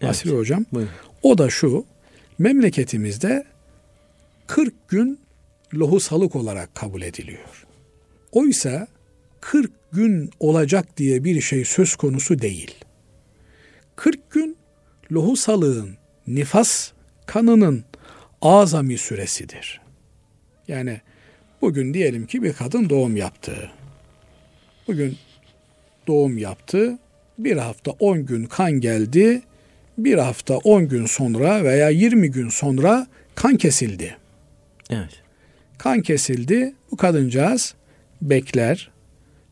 Evet. 0.00 0.10
Asri 0.10 0.30
Hocam. 0.30 0.66
Buyurun. 0.72 0.92
O 1.22 1.38
da 1.38 1.50
şu. 1.50 1.84
Memleketimizde 2.38 3.44
40 4.46 4.88
gün 4.88 5.20
lohusalık 5.74 6.36
olarak 6.36 6.74
kabul 6.74 7.02
ediliyor. 7.02 7.66
Oysa 8.32 8.86
40 9.40 9.70
gün 9.92 10.30
olacak 10.40 10.96
diye 10.96 11.24
bir 11.24 11.40
şey 11.40 11.64
söz 11.64 11.96
konusu 11.96 12.38
değil. 12.38 12.74
40 13.96 14.30
gün 14.30 14.56
lohusalığın, 15.12 15.96
nifas 16.26 16.92
kanının 17.26 17.84
azami 18.42 18.98
süresidir. 18.98 19.80
Yani 20.68 21.00
bugün 21.62 21.94
diyelim 21.94 22.26
ki 22.26 22.42
bir 22.42 22.52
kadın 22.52 22.90
doğum 22.90 23.16
yaptı. 23.16 23.70
Bugün 24.88 25.16
doğum 26.08 26.38
yaptı. 26.38 26.98
Bir 27.38 27.56
hafta 27.56 27.90
10 27.90 28.26
gün 28.26 28.44
kan 28.44 28.72
geldi. 28.72 29.42
Bir 29.98 30.18
hafta 30.18 30.56
10 30.56 30.88
gün 30.88 31.06
sonra 31.06 31.64
veya 31.64 31.88
20 31.88 32.30
gün 32.30 32.48
sonra 32.48 33.06
kan 33.34 33.56
kesildi. 33.56 34.16
Evet. 34.90 35.22
Kan 35.78 36.02
kesildi. 36.02 36.74
Bu 36.90 36.96
kadıncağız 36.96 37.74
bekler. 38.22 38.90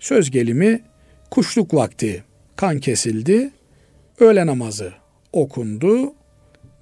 Söz 0.00 0.30
gelimi 0.30 0.82
kuşluk 1.30 1.74
vakti 1.74 2.24
kan 2.56 2.78
kesildi. 2.78 3.50
Öğle 4.20 4.46
namazı 4.46 4.92
okundu. 5.32 6.14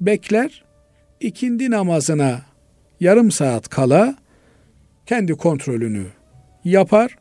Bekler. 0.00 0.64
ikindi 1.20 1.70
namazına 1.70 2.42
yarım 3.00 3.30
saat 3.30 3.68
kala 3.68 4.16
kendi 5.06 5.32
kontrolünü 5.32 6.06
yapar. 6.64 7.16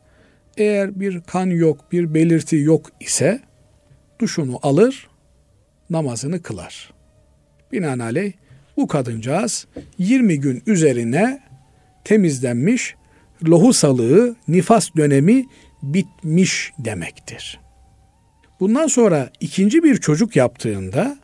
Eğer 0.57 0.99
bir 0.99 1.21
kan 1.21 1.45
yok, 1.45 1.91
bir 1.91 2.13
belirti 2.13 2.55
yok 2.55 2.89
ise 2.99 3.41
duşunu 4.19 4.59
alır, 4.61 5.09
namazını 5.89 6.41
kılar. 6.41 6.93
Binaenaleyh 7.71 8.31
bu 8.77 8.87
kadıncağız 8.87 9.67
20 9.97 10.39
gün 10.39 10.63
üzerine 10.67 11.39
temizlenmiş, 12.03 12.95
lohusalığı, 13.47 14.35
nifas 14.47 14.89
dönemi 14.97 15.45
bitmiş 15.83 16.71
demektir. 16.79 17.59
Bundan 18.59 18.87
sonra 18.87 19.29
ikinci 19.39 19.83
bir 19.83 19.97
çocuk 19.97 20.35
yaptığında 20.35 21.17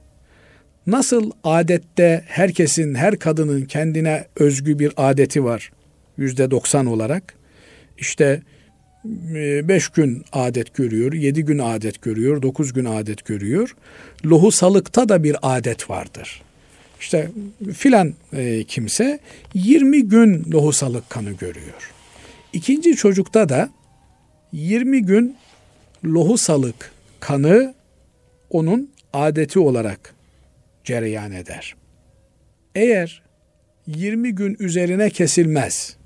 nasıl 0.88 1.32
adette 1.44 2.24
herkesin, 2.28 2.96
her 2.96 3.20
kadının 3.20 3.62
kendine 3.62 4.28
özgü 4.36 4.80
bir 4.80 4.94
adeti 4.98 5.44
var 5.44 5.72
yüzde 6.18 6.52
doksan 6.52 6.86
olarak. 6.86 7.36
İşte 7.98 8.42
e, 9.06 9.68
beş 9.68 9.90
gün 9.90 10.24
adet 10.32 10.74
görüyor, 10.74 11.14
yedi 11.14 11.46
gün 11.46 11.60
adet 11.60 12.02
görüyor, 12.02 12.42
dokuz 12.42 12.74
gün 12.74 12.86
adet 12.86 13.26
görüyor. 13.26 13.76
Lohusalıkta 14.26 15.10
da 15.10 15.24
bir 15.24 15.38
adet 15.42 15.90
vardır. 15.90 16.42
İşte 17.00 17.32
filan 17.74 18.14
e, 18.34 18.64
kimse 18.64 19.20
20 19.54 20.04
gün 20.04 20.52
lohusalık 20.52 21.10
kanı 21.10 21.32
görüyor. 21.32 21.92
İkinci 22.54 22.96
çocukta 22.96 23.50
da 23.50 23.70
20 24.52 25.06
gün 25.06 25.38
lohusalık 26.06 26.92
kanı 27.20 27.74
onun 28.50 28.90
adeti 29.14 29.60
olarak 29.60 30.16
cereyan 30.84 31.32
eder. 31.32 31.76
Eğer 32.76 33.22
20 33.88 34.36
gün 34.36 34.58
üzerine 34.60 35.10
kesilmez, 35.10 35.98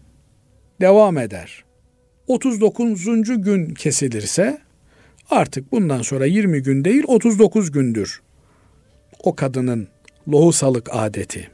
devam 0.82 1.18
eder. 1.18 1.64
39. 2.28 3.06
gün 3.42 3.74
kesilirse 3.74 4.62
artık 5.30 5.72
bundan 5.72 6.02
sonra 6.02 6.26
20 6.26 6.64
gün 6.64 6.86
değil 6.86 7.04
39 7.08 7.72
gündür 7.72 8.22
o 9.24 9.36
kadının 9.36 9.88
lohusalık 10.28 10.90
adeti. 10.92 11.50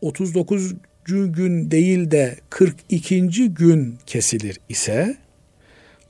39. 0.00 0.74
gün 1.06 1.70
değil 1.70 2.10
de 2.10 2.36
42. 2.50 3.54
gün 3.54 3.98
kesilir 4.06 4.60
ise 4.68 5.16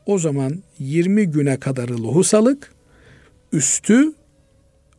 o 0.06 0.18
zaman 0.18 0.62
20 0.78 1.26
güne 1.26 1.60
kadarı 1.60 2.02
lohusalık, 2.02 2.72
üstü 3.52 4.12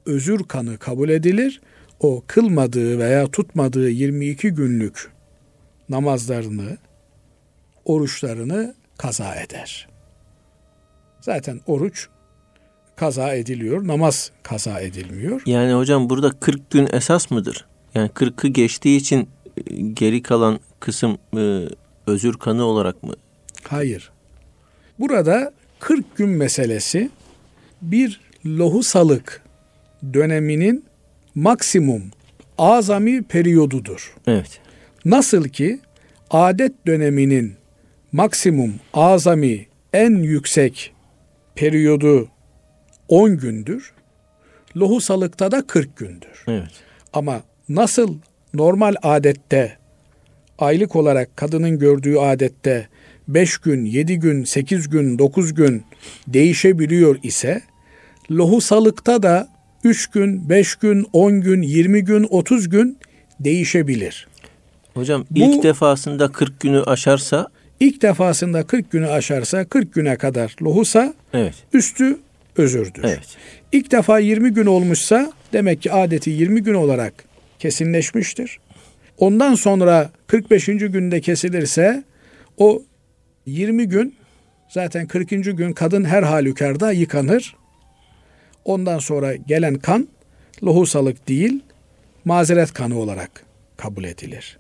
özür 0.06 0.44
kanı 0.44 0.78
kabul 0.78 1.10
edilir. 1.10 1.62
O 2.00 2.24
kılmadığı 2.28 3.00
veya 3.00 3.28
tutmadığı 3.28 3.90
22 3.90 4.50
günlük 4.50 5.12
namazlarını 5.90 6.78
oruçlarını 7.88 8.76
kaza 8.98 9.36
eder. 9.36 9.88
Zaten 11.22 11.62
oruç 11.68 12.08
kaza 12.96 13.34
ediliyor, 13.34 13.88
namaz 13.88 14.32
kaza 14.44 14.80
edilmiyor. 14.80 15.42
Yani 15.46 15.74
hocam 15.74 16.10
burada 16.10 16.32
40 16.40 16.72
gün 16.72 16.88
esas 16.94 17.32
mıdır? 17.32 17.66
Yani 17.96 18.10
40'ı 18.10 18.50
geçtiği 18.50 18.98
için 18.98 19.30
e, 19.58 19.76
geri 19.76 20.22
kalan 20.22 20.60
kısım 20.80 21.18
e, 21.38 21.64
özür 22.08 22.34
kanı 22.34 22.64
olarak 22.64 23.04
mı? 23.04 23.14
Hayır. 23.64 24.12
Burada 25.00 25.54
40 25.80 26.18
gün 26.18 26.30
meselesi 26.30 27.10
bir 27.82 28.22
lohusalık 28.46 29.44
döneminin 30.14 30.86
maksimum 31.36 32.04
azami 32.58 33.24
periyodudur. 33.24 34.16
Evet. 34.28 34.60
Nasıl 35.06 35.44
ki 35.44 35.80
adet 36.30 36.88
döneminin 36.88 37.56
maksimum 38.18 38.74
azami 38.94 39.66
en 39.94 40.12
yüksek 40.16 40.94
periyodu 41.56 42.28
10 43.08 43.38
gündür. 43.38 43.94
Lohusalıkta 44.78 45.52
da 45.52 45.68
40 45.68 45.98
gündür. 45.98 46.44
Evet. 46.48 46.72
Ama 47.14 47.42
nasıl 47.70 48.18
normal 48.54 48.96
adette 49.04 49.78
aylık 50.60 50.96
olarak 50.96 51.38
kadının 51.38 51.80
gördüğü 51.80 52.18
adette 52.18 52.88
5 53.28 53.58
gün, 53.58 53.86
7 53.86 54.20
gün, 54.20 54.44
8 54.44 54.90
gün, 54.90 55.20
9 55.20 55.54
gün 55.54 55.84
değişebiliyor 56.28 57.20
ise 57.24 57.62
lohusalıkta 58.32 59.24
da 59.24 59.48
3 59.84 60.08
gün, 60.08 60.50
5 60.50 60.76
gün, 60.76 61.06
10 61.14 61.42
gün, 61.42 61.62
20 61.62 62.04
gün, 62.04 62.28
30 62.30 62.70
gün 62.70 62.98
değişebilir. 63.40 64.28
Hocam 64.94 65.26
Bu- 65.32 65.40
ilk 65.40 65.64
defasında 65.64 66.32
40 66.32 66.60
günü 66.60 66.82
aşarsa 66.84 67.48
İlk 67.80 68.02
defasında 68.02 68.68
40 68.68 68.92
günü 68.92 69.08
aşarsa 69.08 69.66
40 69.66 69.94
güne 69.94 70.16
kadar 70.16 70.56
lohusa 70.62 71.14
evet. 71.34 71.54
üstü 71.74 72.18
özürdür. 72.58 73.04
Evet. 73.04 73.38
İlk 73.72 73.92
defa 73.92 74.20
20 74.20 74.54
gün 74.54 74.66
olmuşsa 74.66 75.34
demek 75.54 75.82
ki 75.82 75.92
adeti 75.92 76.30
20 76.30 76.64
gün 76.64 76.74
olarak 76.74 77.14
kesinleşmiştir. 77.60 78.60
Ondan 79.18 79.56
sonra 79.56 80.12
45. 80.28 80.66
günde 80.66 81.22
kesilirse 81.22 82.04
o 82.58 82.82
20 83.46 83.88
gün 83.88 84.16
zaten 84.70 85.08
40. 85.08 85.30
gün 85.30 85.74
kadın 85.74 86.06
her 86.06 86.24
halükarda 86.24 86.92
yıkanır. 86.92 87.56
Ondan 88.66 89.00
sonra 89.00 89.36
gelen 89.36 89.76
kan 89.76 90.08
lohusalık 90.64 91.28
değil 91.28 91.60
mazeret 92.26 92.74
kanı 92.74 93.00
olarak 93.00 93.46
kabul 93.78 94.04
edilir. 94.04 94.58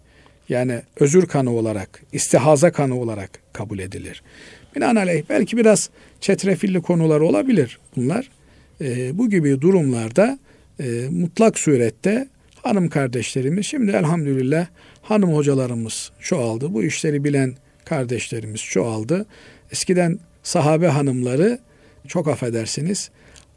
Yani 0.49 0.81
özür 0.99 1.25
kanı 1.25 1.51
olarak, 1.51 2.03
istihaza 2.13 2.71
kanı 2.71 2.99
olarak 2.99 3.29
kabul 3.53 3.79
edilir. 3.79 4.23
Binaenaleyh 4.75 5.23
belki 5.29 5.57
biraz 5.57 5.89
çetrefilli 6.21 6.81
konular 6.81 7.19
olabilir 7.19 7.79
bunlar. 7.95 8.29
Ee, 8.81 9.17
bu 9.17 9.29
gibi 9.29 9.61
durumlarda 9.61 10.39
e, 10.79 10.85
mutlak 11.09 11.59
surette 11.59 12.27
hanım 12.63 12.89
kardeşlerimiz 12.89 13.65
şimdi 13.65 13.91
elhamdülillah 13.91 14.67
hanım 15.01 15.33
hocalarımız 15.35 16.11
çoğaldı. 16.19 16.73
Bu 16.73 16.83
işleri 16.83 17.23
bilen 17.23 17.55
kardeşlerimiz 17.85 18.61
çoğaldı. 18.61 19.25
Eskiden 19.71 20.19
sahabe 20.43 20.87
hanımları 20.87 21.59
çok 22.07 22.27
affedersiniz 22.27 23.09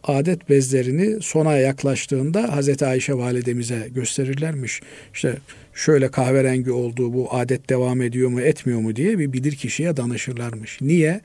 adet 0.04 0.48
bezlerini 0.48 1.22
sona 1.22 1.56
yaklaştığında 1.56 2.56
Hazreti 2.56 2.86
Ayşe 2.86 3.14
validemize 3.14 3.88
gösterirlermiş. 3.94 4.80
İşte 5.14 5.36
şöyle 5.74 6.10
kahverengi 6.10 6.72
olduğu 6.72 7.14
bu 7.14 7.34
adet 7.34 7.70
devam 7.70 8.02
ediyor 8.02 8.30
mu 8.30 8.40
etmiyor 8.40 8.80
mu 8.80 8.96
diye 8.96 9.18
bir 9.18 9.32
bilir 9.32 9.56
kişiye 9.56 9.96
danışırlarmış. 9.96 10.78
Niye? 10.80 11.20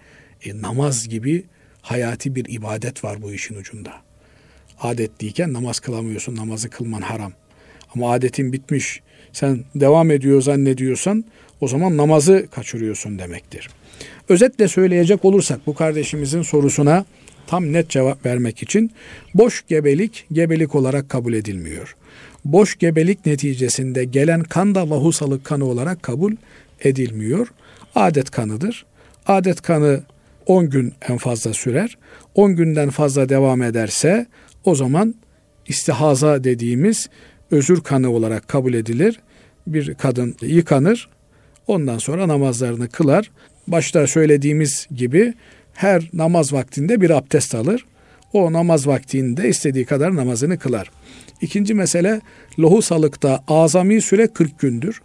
E, 0.45 0.61
namaz 0.61 1.09
gibi 1.09 1.43
hayati 1.82 2.36
bir 2.36 2.45
ibadet 2.49 3.03
var 3.03 3.21
bu 3.21 3.34
işin 3.34 3.55
ucunda. 3.55 3.93
Adetliyken 4.82 5.53
namaz 5.53 5.80
kılamıyorsun, 5.80 6.36
namazı 6.36 6.69
kılman 6.69 7.01
haram. 7.01 7.34
Ama 7.95 8.11
adetin 8.11 8.53
bitmiş, 8.53 9.01
sen 9.34 9.63
devam 9.76 10.11
ediyor 10.11 10.41
zannediyorsan 10.41 11.26
o 11.61 11.67
zaman 11.67 11.97
namazı 11.97 12.47
kaçırıyorsun 12.51 13.19
demektir. 13.19 13.69
Özetle 14.30 14.67
söyleyecek 14.67 15.26
olursak 15.26 15.67
bu 15.67 15.76
kardeşimizin 15.76 16.41
sorusuna 16.41 17.05
tam 17.48 17.74
net 17.74 17.89
cevap 17.89 18.26
vermek 18.26 18.64
için 18.64 18.91
boş 19.34 19.66
gebelik 19.68 20.26
gebelik 20.32 20.76
olarak 20.76 21.10
kabul 21.10 21.34
edilmiyor. 21.34 21.96
Boş 22.46 22.78
gebelik 22.78 23.26
neticesinde 23.26 24.06
gelen 24.06 24.43
kan 24.43 24.76
da 24.76 24.89
vahusalık 24.89 25.46
kanı 25.46 25.66
olarak 25.66 26.04
kabul 26.04 26.36
edilmiyor. 26.84 27.48
Adet 27.96 28.32
kanıdır. 28.32 28.86
Adet 29.28 29.62
kanı 29.62 30.04
10 30.46 30.70
gün 30.70 30.93
en 31.10 31.18
fazla 31.18 31.54
sürer. 31.54 31.98
10 32.36 32.56
günden 32.56 32.89
fazla 32.89 33.30
devam 33.30 33.62
ederse 33.62 34.26
o 34.64 34.76
zaman 34.76 35.16
istihaza 35.68 36.43
dediğimiz 36.43 37.10
özür 37.52 37.82
kanı 37.82 38.12
olarak 38.12 38.48
kabul 38.48 38.74
edilir. 38.74 39.20
Bir 39.68 39.93
kadın 39.93 40.36
yıkanır. 40.41 41.10
Ondan 41.68 41.98
sonra 41.98 42.28
namazlarını 42.28 42.89
kılar. 42.89 43.32
Başta 43.68 44.08
söylediğimiz 44.08 44.88
gibi 44.96 45.34
her 45.76 46.09
namaz 46.13 46.53
vaktinde 46.53 47.01
bir 47.01 47.09
abdest 47.09 47.55
alır. 47.55 47.86
O 48.34 48.53
namaz 48.53 48.88
vaktinde 48.88 49.49
istediği 49.49 49.86
kadar 49.86 50.15
namazını 50.15 50.59
kılar. 50.59 50.91
İkinci 51.41 51.73
mesele 51.73 52.21
lohusalıkta 52.59 53.43
azami 53.47 54.01
süre 54.01 54.28
40 54.28 54.59
gündür. 54.59 55.01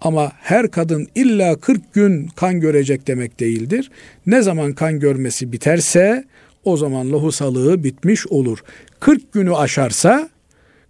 Ama 0.00 0.32
her 0.40 0.70
kadın 0.70 1.08
illa 1.14 1.56
40 1.56 1.94
gün 1.94 2.26
kan 2.26 2.60
görecek 2.60 3.06
demek 3.06 3.40
değildir. 3.40 3.90
Ne 4.26 4.42
zaman 4.42 4.72
kan 4.72 5.00
görmesi 5.00 5.52
biterse 5.52 6.24
o 6.64 6.76
zaman 6.76 7.12
lohusalığı 7.12 7.84
bitmiş 7.84 8.26
olur. 8.26 8.58
40 9.00 9.32
günü 9.32 9.54
aşarsa 9.54 10.28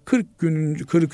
40 0.05 0.39
gün 0.39 0.75
40. 0.75 1.13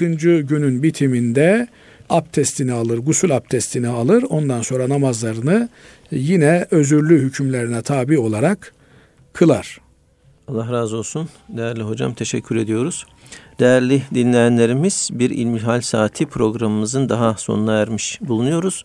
günün 0.48 0.82
bitiminde 0.82 1.68
abdestini 2.10 2.72
alır, 2.72 2.98
gusül 2.98 3.36
abdestini 3.36 3.88
alır. 3.88 4.24
Ondan 4.28 4.62
sonra 4.62 4.88
namazlarını 4.88 5.68
yine 6.10 6.66
özürlü 6.70 7.18
hükümlerine 7.18 7.82
tabi 7.82 8.18
olarak 8.18 8.72
kılar. 9.32 9.80
Allah 10.48 10.72
razı 10.72 10.96
olsun. 10.96 11.28
Değerli 11.48 11.82
hocam 11.82 12.14
teşekkür 12.14 12.56
ediyoruz. 12.56 13.06
Değerli 13.60 14.02
dinleyenlerimiz 14.14 15.08
bir 15.12 15.30
İlmihal 15.30 15.80
Saati 15.80 16.26
programımızın 16.26 17.08
daha 17.08 17.34
sonuna 17.34 17.80
ermiş 17.80 18.18
bulunuyoruz. 18.20 18.84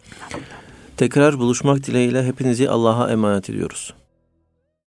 Tekrar 0.98 1.40
buluşmak 1.40 1.88
dileğiyle 1.88 2.24
hepinizi 2.24 2.70
Allah'a 2.70 3.12
emanet 3.12 3.50
ediyoruz. 3.50 3.94